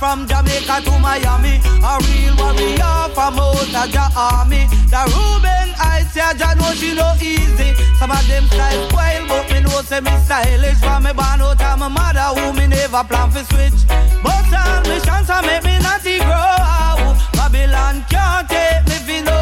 [0.00, 1.60] from Jamaica to Miami.
[1.84, 4.64] A real warrior from the army.
[4.88, 7.76] The Ruben Heights, yeah, Jah know she no easy.
[8.00, 10.80] Some of them style spoil, but me know say me stylish.
[10.80, 13.84] From me born out of my mother, who me never plan for switch.
[14.24, 16.32] But all me chance I make me naughty grow.
[16.32, 17.20] out.
[17.36, 19.39] Babylon can't take me for no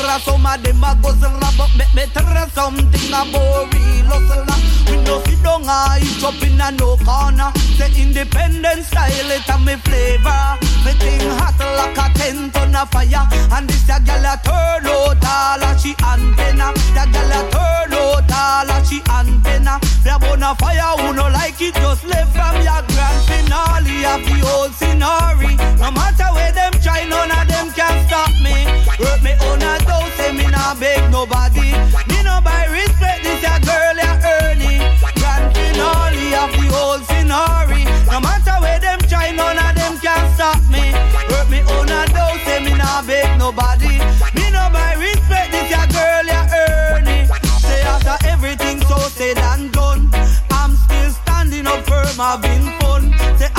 [0.00, 4.46] Pepsi some of them a guzzle, but make me tell something about real hustle.
[4.88, 7.52] We no sit down a eat up in a no corner.
[7.76, 10.58] Say independent style, it a me flavor.
[10.84, 13.28] Me thing hot like a ten ton of fire.
[13.52, 16.72] And this a gyal a turn out all a she antenna.
[16.96, 19.78] The gyal a turn out all a she antenna.
[20.04, 24.04] We a burn a fire, who no like it, just left from your grand finale
[24.08, 25.56] of the whole scenery.
[25.78, 28.66] No matter where them try, none of them can stop me.
[28.98, 31.70] Work me own a dough, say me not beg nobody.
[32.10, 34.82] Me no buy respect, this a girl ya earning.
[35.18, 37.84] Grand finale of the whole scenery.
[38.10, 40.92] No matter where them try, none of them can stop me.
[41.30, 43.98] Work me own a dough, say me not beg nobody.
[44.36, 47.26] Me no buy respect, this a girl ya earning.
[47.66, 50.10] Say after everything so said and done,
[50.50, 53.14] I'm still standing up firm, having fun.
[53.38, 53.49] Say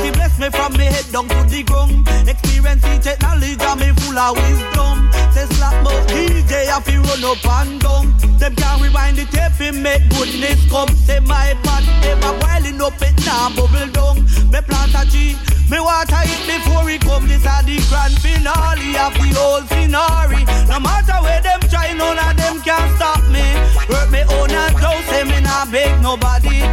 [0.00, 2.08] Almighty bless me from me head down to the ground.
[2.26, 4.96] Experience the knowledge and me full of wisdom.
[5.32, 8.16] Say slap mouth DJ if you run up and down.
[8.38, 10.88] Them can rewind the tape and make goodness come.
[11.04, 14.24] Say my pot ever boiling up it now bubble down.
[14.48, 15.36] Me plant a tree,
[15.68, 17.28] me water it before it come.
[17.28, 20.48] This a the grand finale of the whole scenery.
[20.64, 23.44] No matter where them try, none of them can stop me.
[23.92, 26.64] Work me own and dough, say me not beg nobody.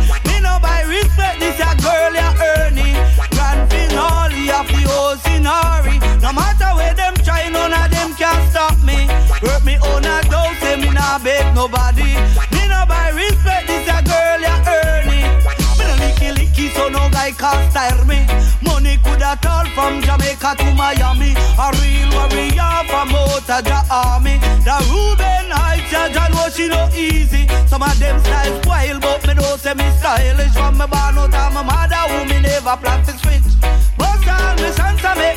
[0.88, 2.95] Respect, this a girl ya earning.
[3.35, 5.99] Grand finale of the whole scenery.
[6.23, 9.07] No matter where them try, none of them can stop me.
[9.43, 12.15] Work me own and dough, say me not beg nobody.
[12.55, 15.27] Me no buy respect, this a girl ya earning.
[15.77, 18.23] Me no licky licky, so no guy can style me.
[18.64, 21.35] Money could have all from Jamaica to Miami.
[21.59, 24.38] A real warrior from the army.
[24.64, 25.47] The Ruben
[26.57, 27.47] she no easy.
[27.67, 30.53] Some of them style spoil, but me know say me stylish.
[30.53, 33.47] From me born out of my mother, who me never plan to switch.
[33.97, 34.69] But all me
[35.21, 35.36] make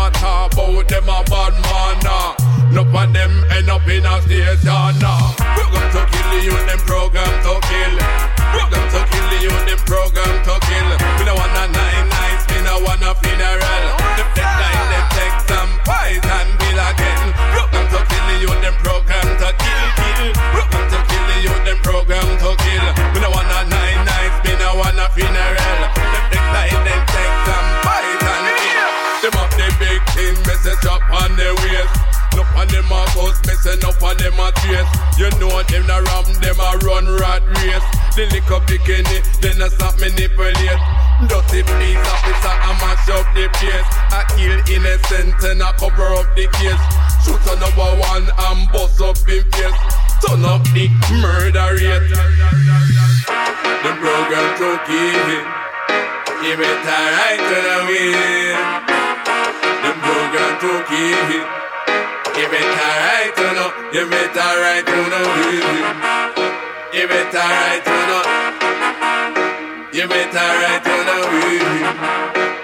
[0.00, 2.32] matter about them a bad man nah.
[2.72, 5.34] No of them end up in a station nah.
[5.36, 7.94] Program to kill you, them program to kill.
[8.54, 9.80] Program to kill you, them
[34.20, 34.92] them a chase.
[35.16, 37.88] You know them a ram, them a run rat race.
[38.14, 40.80] The lick up the Kenny, then a stop manipulate.
[41.24, 43.88] Dirty police officer, I mash up the place.
[44.12, 46.84] I kill innocent and I cover up the case.
[47.24, 49.80] Shoot on number one and bust up in face.
[50.20, 50.88] Turn up the
[51.20, 52.12] murder rate.
[53.80, 55.44] The program took it.
[56.44, 58.60] You better right to the wheel.
[59.80, 61.59] The program took it.
[62.40, 65.76] You better right or no, you better right or no, baby.
[66.96, 68.18] You better right or no,
[69.92, 72.59] you better right or no, baby.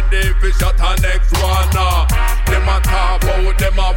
[0.00, 1.68] ready for shot the next one.
[1.72, 2.06] Uh.
[2.46, 3.94] Them a talk about them a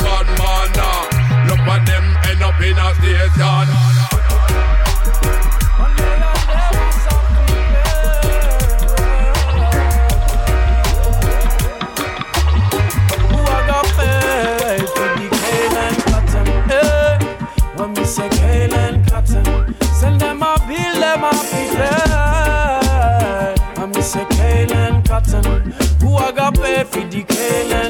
[27.02, 27.81] IDK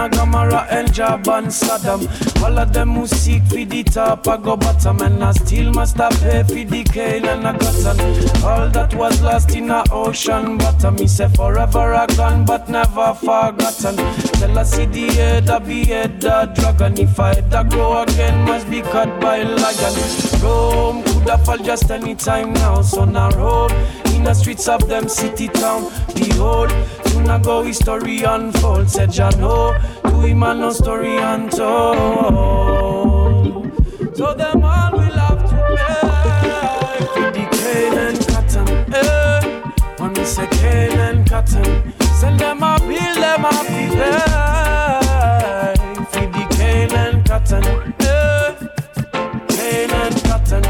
[0.00, 2.42] Jaban, Gamara, and Jaban, Saddam.
[2.42, 5.96] All of them who seek for the top, I go bottom, and I still must
[5.96, 8.44] have pay for the cane and a cotton.
[8.44, 12.06] All that was lost in a ocean bottom, me say forever a
[12.46, 13.96] but never forgotten.
[13.96, 16.98] Tell us see the head, I be head, the dragon.
[16.98, 19.94] If I ever grow again, must be cut by lion.
[20.42, 23.72] Rome could have fall just any time now, so now road
[24.20, 25.90] in the streets of them city town.
[26.14, 26.70] Behold,
[27.10, 28.88] soon ago history unfold.
[28.88, 29.74] Said Jah know,
[30.04, 31.60] to him and no story untold.
[34.16, 38.68] So them all will have to pay for the cane and cotton.
[38.94, 39.40] Eh,
[39.98, 43.86] when we say cane and cotton, send them a bill, them a pay
[46.12, 47.64] for the cane and cotton.
[48.00, 48.48] Eh,
[49.54, 50.64] cane and cotton.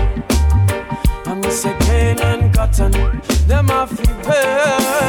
[1.26, 2.92] And we say cane and cotton,
[3.46, 4.99] them a fi pay.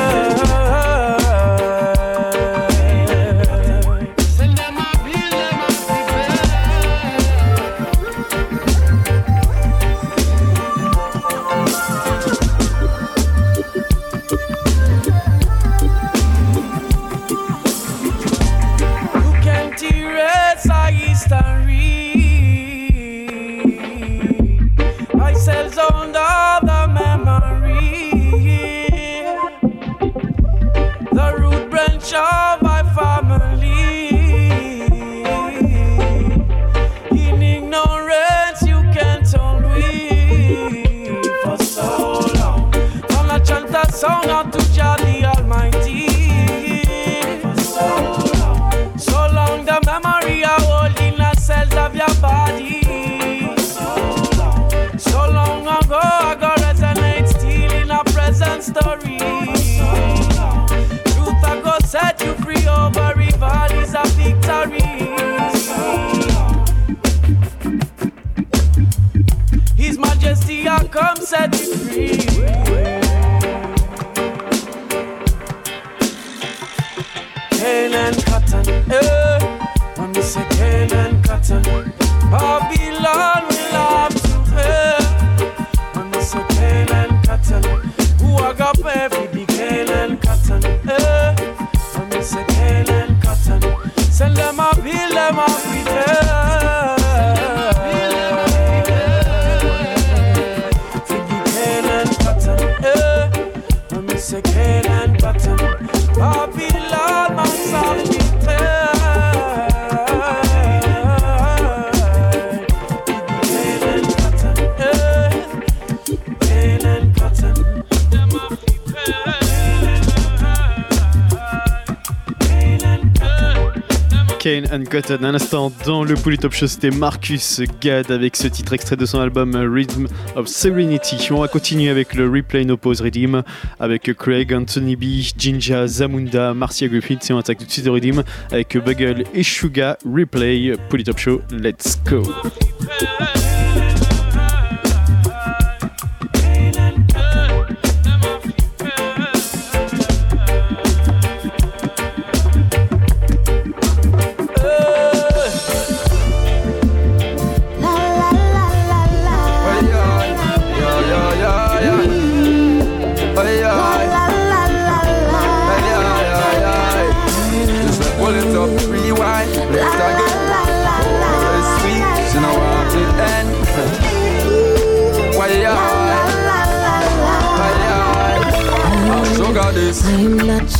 [124.91, 125.23] Cotton.
[125.23, 129.21] Un instant dans le Polytop Show, c'était Marcus Gad avec ce titre extrait de son
[129.21, 131.29] album Rhythm of Serenity.
[131.31, 133.41] On va continuer avec le Replay No Pause Redeem
[133.79, 135.03] avec Craig, Anthony B,
[135.37, 137.29] Jinja, Zamunda, Marcia Griffith.
[137.29, 139.97] Et on attaque tout de suite le Redeem avec Bugle et Suga.
[140.05, 142.23] Replay, Polytop Show, let's go.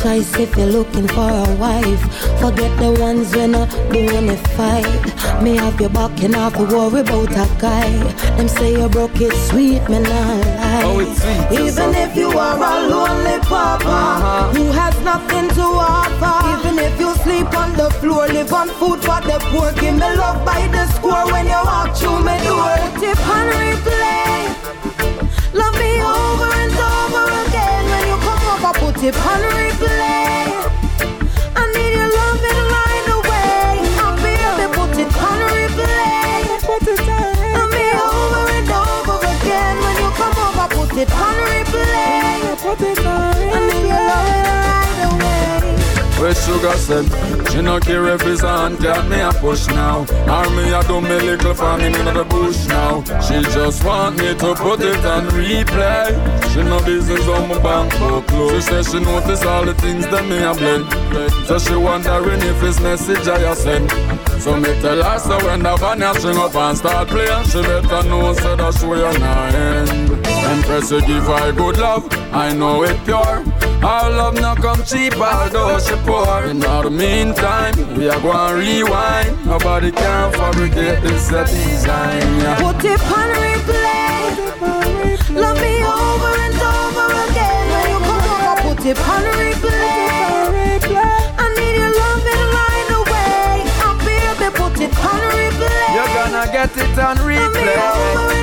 [0.02, 2.02] Choice if you're looking for a wife.
[2.40, 5.42] Forget the ones when not doing a fight.
[5.42, 7.90] Me have your back and have to worry about a guy.
[8.36, 10.82] Them say you broke it sweet, me not lie.
[10.84, 14.52] Oh, it's sweet, Even if you are a lonely papa Uh-huh.
[14.54, 16.36] who has nothing to offer.
[16.54, 19.70] Even if you sleep on the floor, live on food for the poor.
[19.80, 22.74] Give me love by the score when you walk through my door.
[23.00, 24.61] Tip on replay.
[29.04, 30.01] It on replay.
[46.52, 47.06] Sugar said
[47.50, 48.76] She no care if it's on.
[48.78, 50.00] Cat me a push now.
[50.34, 53.02] Or me a do me little farming in the bush now.
[53.20, 56.08] She just want me to put it on replay.
[56.52, 58.28] She no business on my bank book.
[58.52, 60.84] She say she notice all the things that me a blend.
[61.46, 63.90] So she wondering if it's message I send.
[64.42, 67.44] So me tell her so when the van string up and start playing.
[67.44, 69.90] She better know so that she will not end.
[70.52, 72.08] Empress you give her good love.
[72.32, 73.44] I know it pure
[73.84, 76.44] our love no come cheap, although she poor.
[76.44, 79.44] In the meantime, we are going rewind.
[79.44, 82.22] Nobody can fabricate this design.
[82.40, 82.56] Yeah.
[82.60, 84.22] Put it on replay.
[85.34, 87.64] Love me over and over again.
[87.72, 90.12] When you come over, put it on replay.
[91.38, 93.64] I need your love and right away.
[93.86, 95.86] I'm baby, put it on replay.
[95.94, 98.41] You're gonna get it on replay.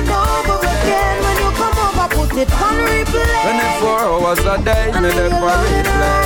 [2.40, 3.42] It on replay.
[3.42, 6.24] 24 hours a day, me for replay.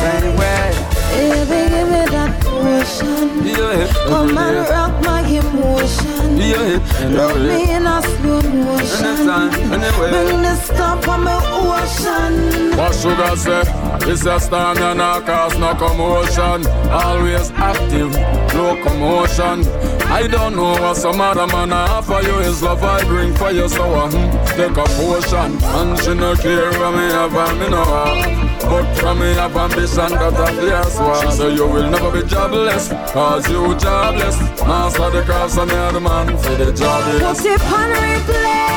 [0.00, 0.79] Same way.
[1.10, 3.44] Baby, give me that motion.
[3.44, 6.38] Yeah, Come and rock my emotion.
[6.38, 6.78] Yeah,
[7.16, 9.06] Rock me in a slow motion.
[9.06, 10.10] Anytime, anywhere.
[10.10, 10.70] Bring the
[11.10, 12.76] on my ocean.
[12.76, 13.62] What sugar say?
[14.10, 16.66] It's a storm and not cause no commotion.
[16.90, 18.12] Always active,
[18.54, 19.66] no commotion.
[20.10, 23.68] I don't know what some other man offer you is love I bring for you,
[23.68, 25.50] so uh, hmm, take a potion.
[25.62, 28.49] And she no care what me have and me no have.
[28.62, 31.22] But from me have ambition that I fear swap.
[31.24, 34.38] She say you will never be jobless, cause you jobless.
[34.62, 37.04] Master the cross and you're the man for the job.
[37.34, 38.70] Put it on replay.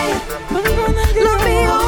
[1.23, 1.82] Love me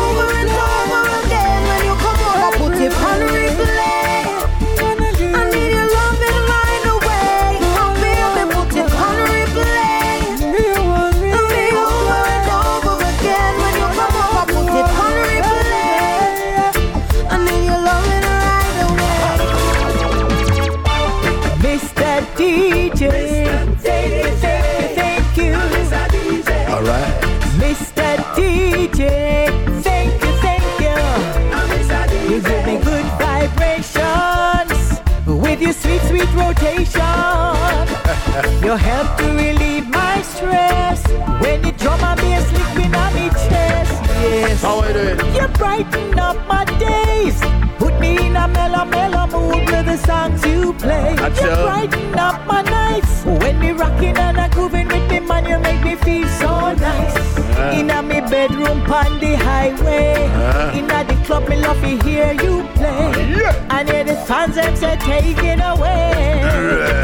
[38.64, 41.06] you help to relieve my stress
[41.42, 44.04] when you drum and bass liquid on me chest.
[44.04, 44.62] Yes.
[44.62, 45.20] How I do it?
[45.36, 47.40] You brighten up my days.
[47.78, 51.16] Put me in a mellow, mellow mood with the songs you play.
[51.16, 51.66] That's you so.
[51.66, 53.24] brighten up my nights.
[53.24, 57.35] When me rocking and a grooving with me, man, you make me feel so nice.
[57.56, 57.80] Uh-huh.
[57.80, 60.16] In a me bedroom, on the highway.
[60.26, 60.78] Uh-huh.
[60.78, 63.12] In a the club, me love to hear you play.
[63.46, 66.42] Uh, and hear the fans them say, take it away.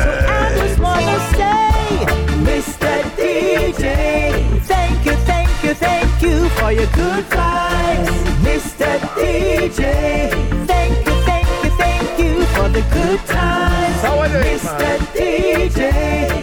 [0.03, 2.05] So I just wanna say,
[2.47, 2.91] Mr.
[3.15, 8.11] DJ, thank you, thank you, thank you for your good vibes.
[8.43, 8.99] Mr.
[9.15, 10.29] DJ,
[10.67, 14.01] thank you, thank you, thank you for the good times.
[14.01, 14.97] How are you, Mr.
[15.15, 16.40] DJ,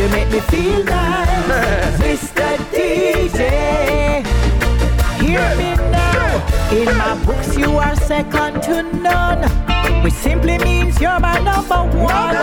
[0.00, 2.00] you, make me feel nice.
[2.04, 2.56] Mr.
[2.72, 4.24] DJ,
[5.20, 6.70] hear me now.
[6.72, 9.42] In my books, you are second to none.
[10.02, 12.36] Which simply means you're my number one.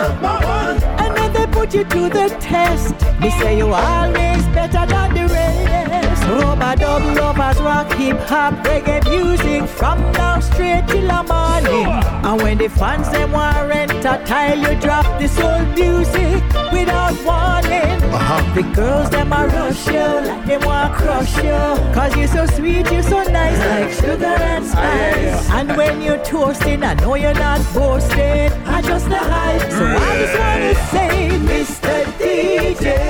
[1.02, 5.34] And when they put you to the test, They say you're always better than the
[5.34, 6.07] rest.
[6.28, 11.88] Rubber dub lovers rock hip hop reggae music from now straight till the morning.
[12.28, 16.44] And when the fans them want rent a tile, you drop this old music
[16.74, 17.98] without warning.
[18.12, 18.56] Uh-huh.
[18.56, 21.94] The girls them a rush you like they want to crush you.
[21.96, 25.50] Cause you're so sweet, you're so nice like sugar and spice.
[25.52, 28.52] And when you're toasting, I know you're not boasting.
[28.76, 29.62] I just the hype.
[29.72, 32.04] So I just wanna say, Mr.
[32.20, 33.07] DJ,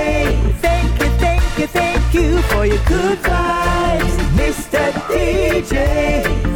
[2.18, 4.14] you for your good vibes.
[4.40, 4.92] Mr.
[5.08, 5.72] DJ,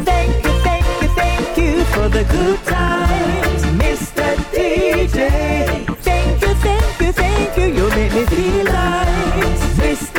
[0.05, 3.61] thank you, thank you, thank you for the good times.
[3.81, 4.35] Mr.
[4.51, 9.61] DJ, thank you, thank you, thank you, you make me feel nice.
[9.79, 10.12] Mr.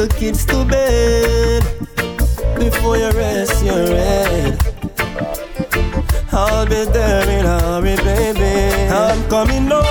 [0.00, 1.62] the kids to bed
[2.58, 4.58] before you rest your head.
[6.32, 8.88] I'll be there in a hurry, baby.
[8.88, 9.89] I'm coming home.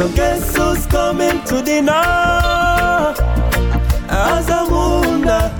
[0.00, 1.92] So guess who's coming to dinner?
[4.08, 5.52] Azamunda,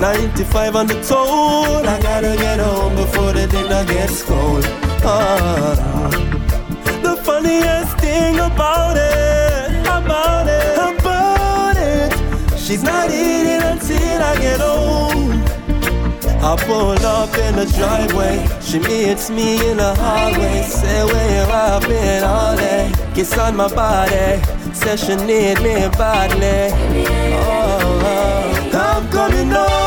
[0.00, 1.86] 95 on the toll.
[1.86, 4.64] I gotta get home before the dinner gets cold.
[5.04, 6.10] Ah.
[7.04, 14.58] The funniest thing about it, about it, about it, she's not eating until I get
[14.58, 15.21] home.
[16.44, 18.44] I pull up in the driveway.
[18.60, 20.62] She meets me in the hallway.
[20.62, 22.92] Say where I've been all day.
[23.14, 24.42] Kiss on my body.
[24.74, 26.74] Say she need me badly.
[27.36, 28.70] Oh, oh.
[28.74, 29.81] I'm coming home.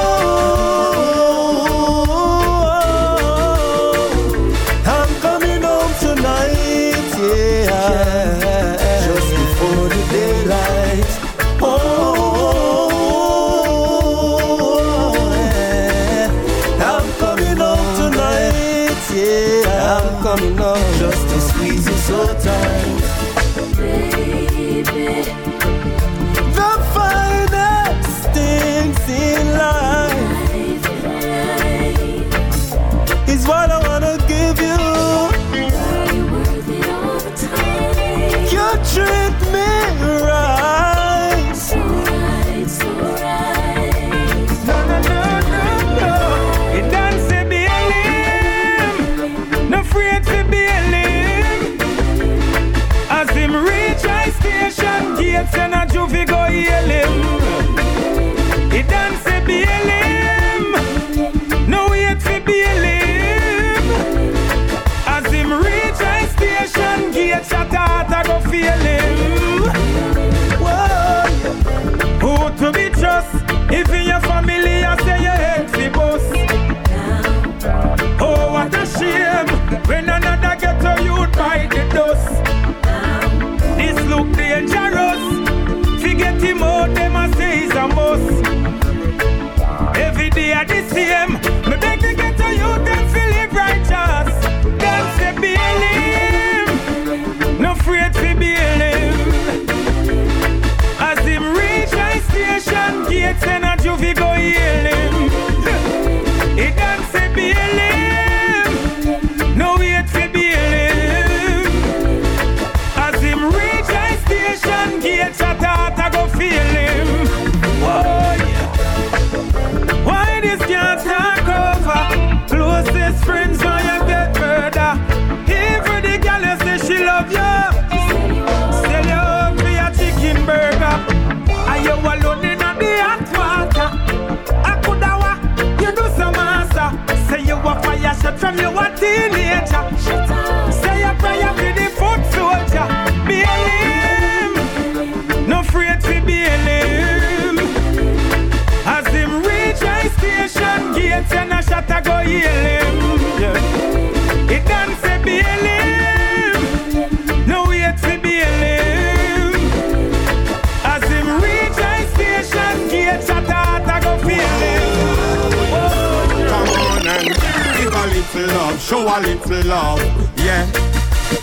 [169.16, 170.02] a little love,
[170.38, 170.68] yeah.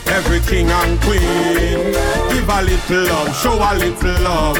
[0.07, 1.93] Every king and queen,
[2.29, 4.59] give a little love, show a little love.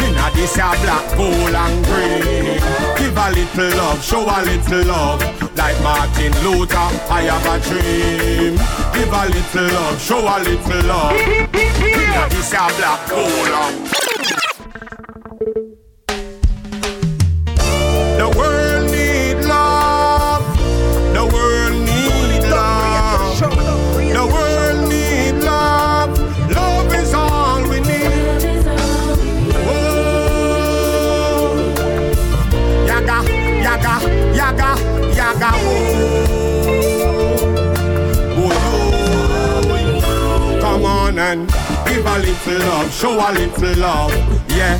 [0.00, 2.60] Inna this a black, gold and green.
[2.96, 5.20] Give a little love, show a little love.
[5.56, 8.56] Like Martin Luther, I have a dream.
[8.94, 11.12] Give a little love, show a little love.
[11.12, 13.89] Inna this a black, gold and
[43.00, 44.12] show a little love,
[44.50, 44.76] yeah.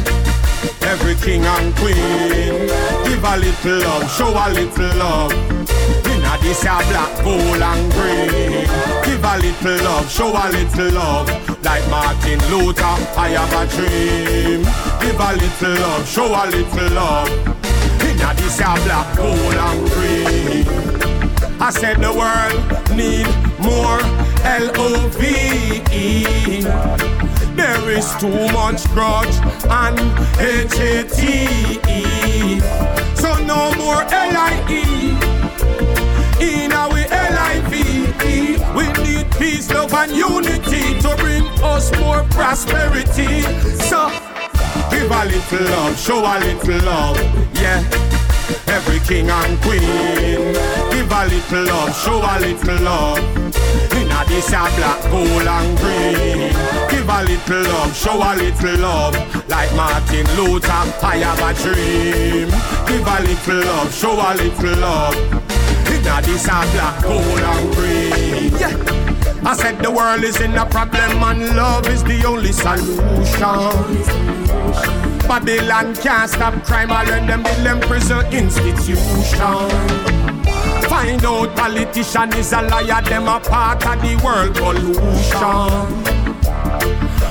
[0.82, 2.68] Every king and queen,
[3.06, 5.32] give a little love, show a little love.
[6.04, 8.68] Inna this a black, gold and green,
[9.04, 11.28] give a little love, show a little love.
[11.64, 14.64] Like Martin Luther, I have a dream.
[15.00, 17.28] Give a little love, show a little love.
[18.04, 20.68] Inna this a black, gold and green.
[21.58, 22.60] I said the world
[22.94, 23.28] need
[23.60, 24.00] more
[24.44, 25.50] L-O-V-E
[27.80, 29.34] there is too much grudge
[29.70, 29.98] and
[30.38, 31.80] H-A-T-E.
[33.14, 35.16] So no more L-I-E.
[36.44, 38.58] In our L-I-V-E.
[38.76, 43.40] We need peace, love and unity to bring us more prosperity.
[43.88, 44.10] So
[44.90, 47.16] give a little love, show a little love,
[47.54, 47.82] yeah
[48.68, 49.80] every king and queen.
[50.92, 53.99] Give a little love, show a little love.
[54.28, 56.52] This a black, gold and green.
[56.88, 59.16] Give a little love, show a little love.
[59.48, 62.48] Like Martin Luther, I have a dream.
[62.86, 65.16] Give a little love, show a little love.
[65.88, 68.52] Inna this a black, gold and green.
[68.56, 68.76] Yeah.
[69.42, 73.72] I said the world is in a problem and love is the only solution.
[75.26, 80.29] Babylon can't stop crime, I learn them build them prison institution.
[81.00, 85.88] Find out politician is a liar, them a part of the world pollution.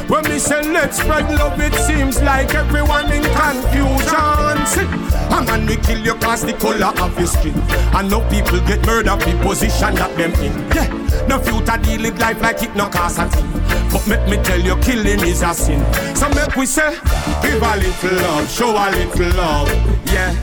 [0.10, 4.90] When we say let's spread love, it seems like everyone in confusion.
[5.30, 7.54] A man we kill you cause the color of your skin.
[7.94, 10.52] And no people get murdered for position that them in.
[10.74, 10.90] Yeah,
[11.28, 13.52] no future deal with life like it no cost a thing.
[13.92, 15.86] But make me tell you, killing is a sin.
[16.16, 16.98] So make we say,
[17.44, 19.70] give a little love, show a little love.
[20.10, 20.34] Yeah,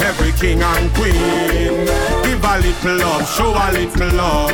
[0.00, 1.86] every king and queen.
[2.24, 4.50] Give a little love, show a little love.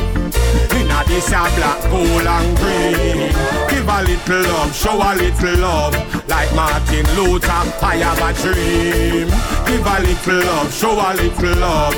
[0.73, 3.31] Inna this a black, gold and green.
[3.69, 5.93] Give a little love, show a little love.
[6.27, 9.27] Like Martin Luther, I have a dream.
[9.65, 11.95] Give a little love, show a little love.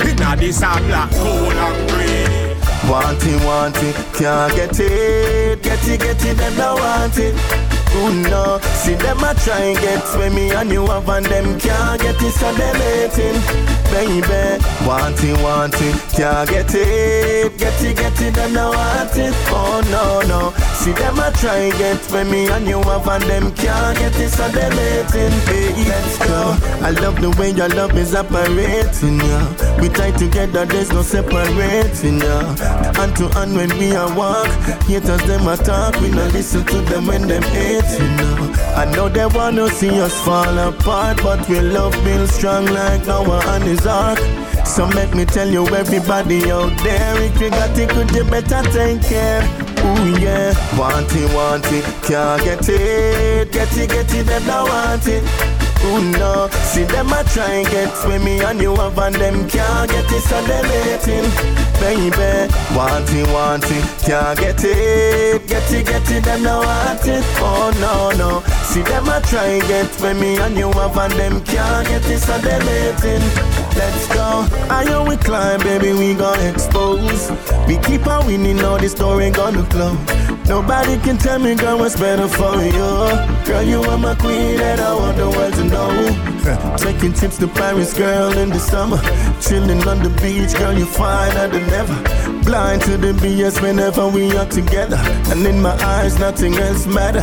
[0.00, 2.52] Inna this a black, gold and green.
[2.90, 5.62] Want it, want it, can't get it.
[5.62, 7.71] Get it, get it, them don't want it.
[7.96, 11.58] Ooh no, see them a try and get where me and you have and them
[11.60, 13.40] can't get it, so them hating.
[13.92, 17.58] Baby, want it, want it, can't get it.
[17.58, 19.34] Get it, get it, them don't want it.
[19.48, 20.50] Oh no, no,
[20.80, 24.18] see them a try and get where me and you have and them can't get
[24.18, 25.32] it, so them hating.
[25.46, 26.56] Hey, let's go.
[26.80, 29.80] I love the way your love is operating, yeah.
[29.80, 32.92] We tie together, there's no separating, yeah.
[32.96, 34.48] Hand to hand when we are walk,
[34.88, 38.54] haters them attack, we no listen to them when them hate, you know.
[38.76, 43.42] I know they wanna see us fall apart, but we love build strong like Noah
[43.54, 44.18] and his ark.
[44.66, 48.62] So make me tell you, everybody out there, if you got it, could you better
[48.70, 49.42] take care?
[49.84, 55.06] Ooh yeah, want it, want it, can't get it, get it, get it, don't want
[55.06, 55.61] it.
[55.84, 59.48] Ooh no, see them a try and get where me and you have and them
[59.48, 61.28] can't get it, so them hating.
[61.80, 67.06] Baby, want it, want it, can't get it, get it, get it, them no want
[67.06, 67.24] it.
[67.38, 71.12] Oh no, no, see them a try and get where me and you have and
[71.14, 73.61] them can't get it, so them hating.
[73.76, 77.30] Let's go, I know we climb, baby, we gon' expose.
[77.66, 79.98] We keep on winning, now the story gonna close.
[80.48, 82.90] Nobody can tell me, girl, what's better for you.
[83.46, 86.76] Girl, you are my queen, and I want the world to know.
[86.76, 88.98] Taking trips to Paris, girl, in the summer.
[89.40, 92.42] Chilling on the beach, girl, you finer than ever.
[92.44, 94.98] Blind to the BS whenever we are together.
[95.30, 97.22] And in my eyes, nothing else matter.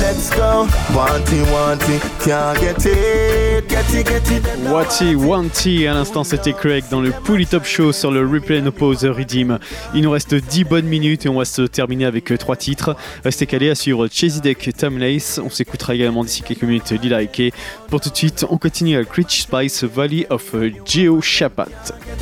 [0.00, 0.66] Let's go.
[0.94, 3.68] Want it, want it, can't get it.
[3.68, 4.42] Get it, get it.
[4.70, 8.72] Wati Wanti, à l'instant c'était Craig dans le Pouli Top Show sur le Replay No
[8.72, 9.58] Pause Redeem.
[9.94, 12.96] Il nous reste 10 bonnes minutes et on va se terminer avec 3 titres.
[13.24, 15.38] Restez calés à suivre Chasey Deck, Tamlace.
[15.44, 17.52] On s'écoutera également d'ici quelques minutes Lila Ike.
[17.88, 20.54] Pour tout de suite, on continue avec Rich Spice Valley of
[20.86, 21.68] Geo Shapat.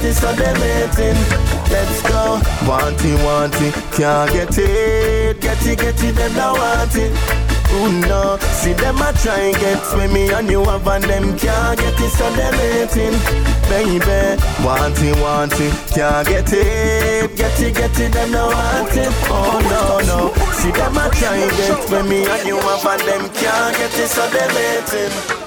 [0.01, 1.17] get it, so them hating.
[1.71, 2.41] Let's go.
[2.67, 5.41] Want it, want it, can't get it.
[5.41, 7.48] Get it, get it, them don't want it.
[7.79, 11.79] Ooh no, see them a try get where me and you have and them can't
[11.79, 13.15] get it, so them hating.
[13.69, 17.37] Baby, want it, want it, can't get it.
[17.37, 19.13] Get it, get it, them don't want it.
[19.31, 23.29] Oh no, no, see them a try get where me and you have and them
[23.35, 25.38] can't get it, so them hating.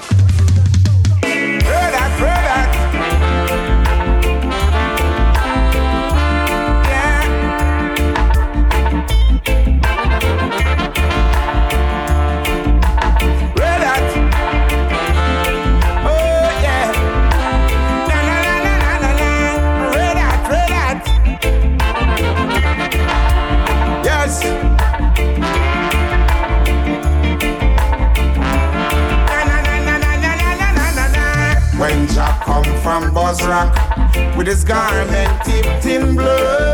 [34.52, 36.68] His garment tipped in blood.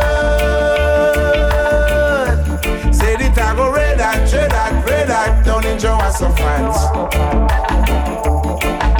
[2.93, 6.75] Said it I go red hot, red hot, red hot down in Jehoshaphat.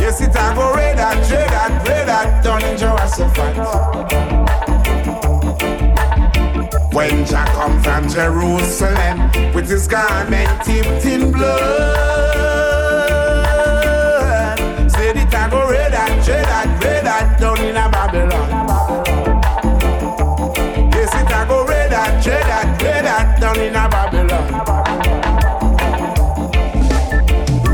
[0.01, 3.57] Yes, it I go red hot, red hot, red hot down in Jehoshaphat.
[6.95, 12.78] When Jah come from Jerusalem with his garment tipped in blood,
[16.89, 18.49] red hot, down in a Babylon.
[20.93, 24.47] Yes, it I go red hot, red hot, red hot down in a Babylon.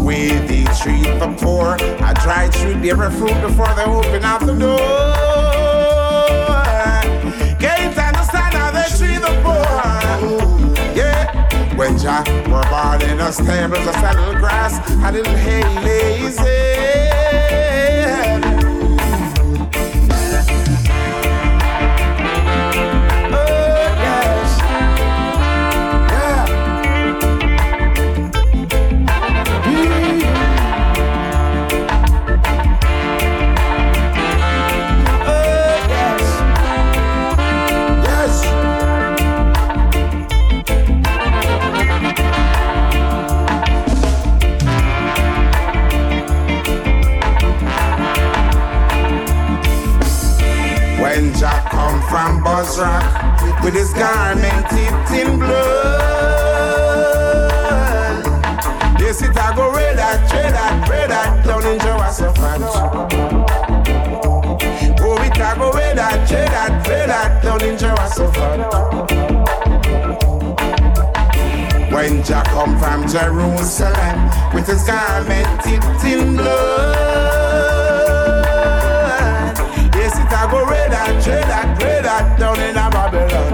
[0.05, 1.77] With the treat the poor,
[2.09, 4.79] I try to every fruit before they open out the door.
[7.63, 9.75] Can't understand how they treat the poor.
[10.95, 14.75] Yeah, when Jah were born in a stable, just a little grass,
[15.07, 16.65] a little hay lazy.
[52.65, 56.65] From Bozrah with his garment tipped in blood.
[58.99, 62.63] Yes, it I go red hot, red hot, red hot down in Jehoshaphat.
[65.01, 68.61] Oh, it I go red hot, red hot, red hot down in Jehoshaphat.
[71.93, 77.84] When Jah come from Jerusalem with his garment tipped in blood.
[80.35, 83.54] I go red hot, red hot, red hot down in a Babylon.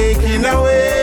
[0.00, 0.99] Taken away.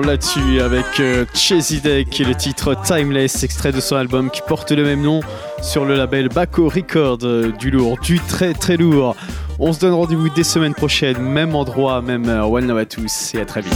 [0.00, 4.82] là-dessus avec euh, Chesidek et le titre Timeless, extrait de son album qui porte le
[4.82, 5.20] même nom
[5.62, 7.18] sur le label Baco Records.
[7.22, 9.14] Euh, du lourd, du très très lourd.
[9.58, 12.50] On se donne rendez-vous dès semaines prochaines, même endroit, même heure.
[12.50, 13.72] One love à tous et à très vite.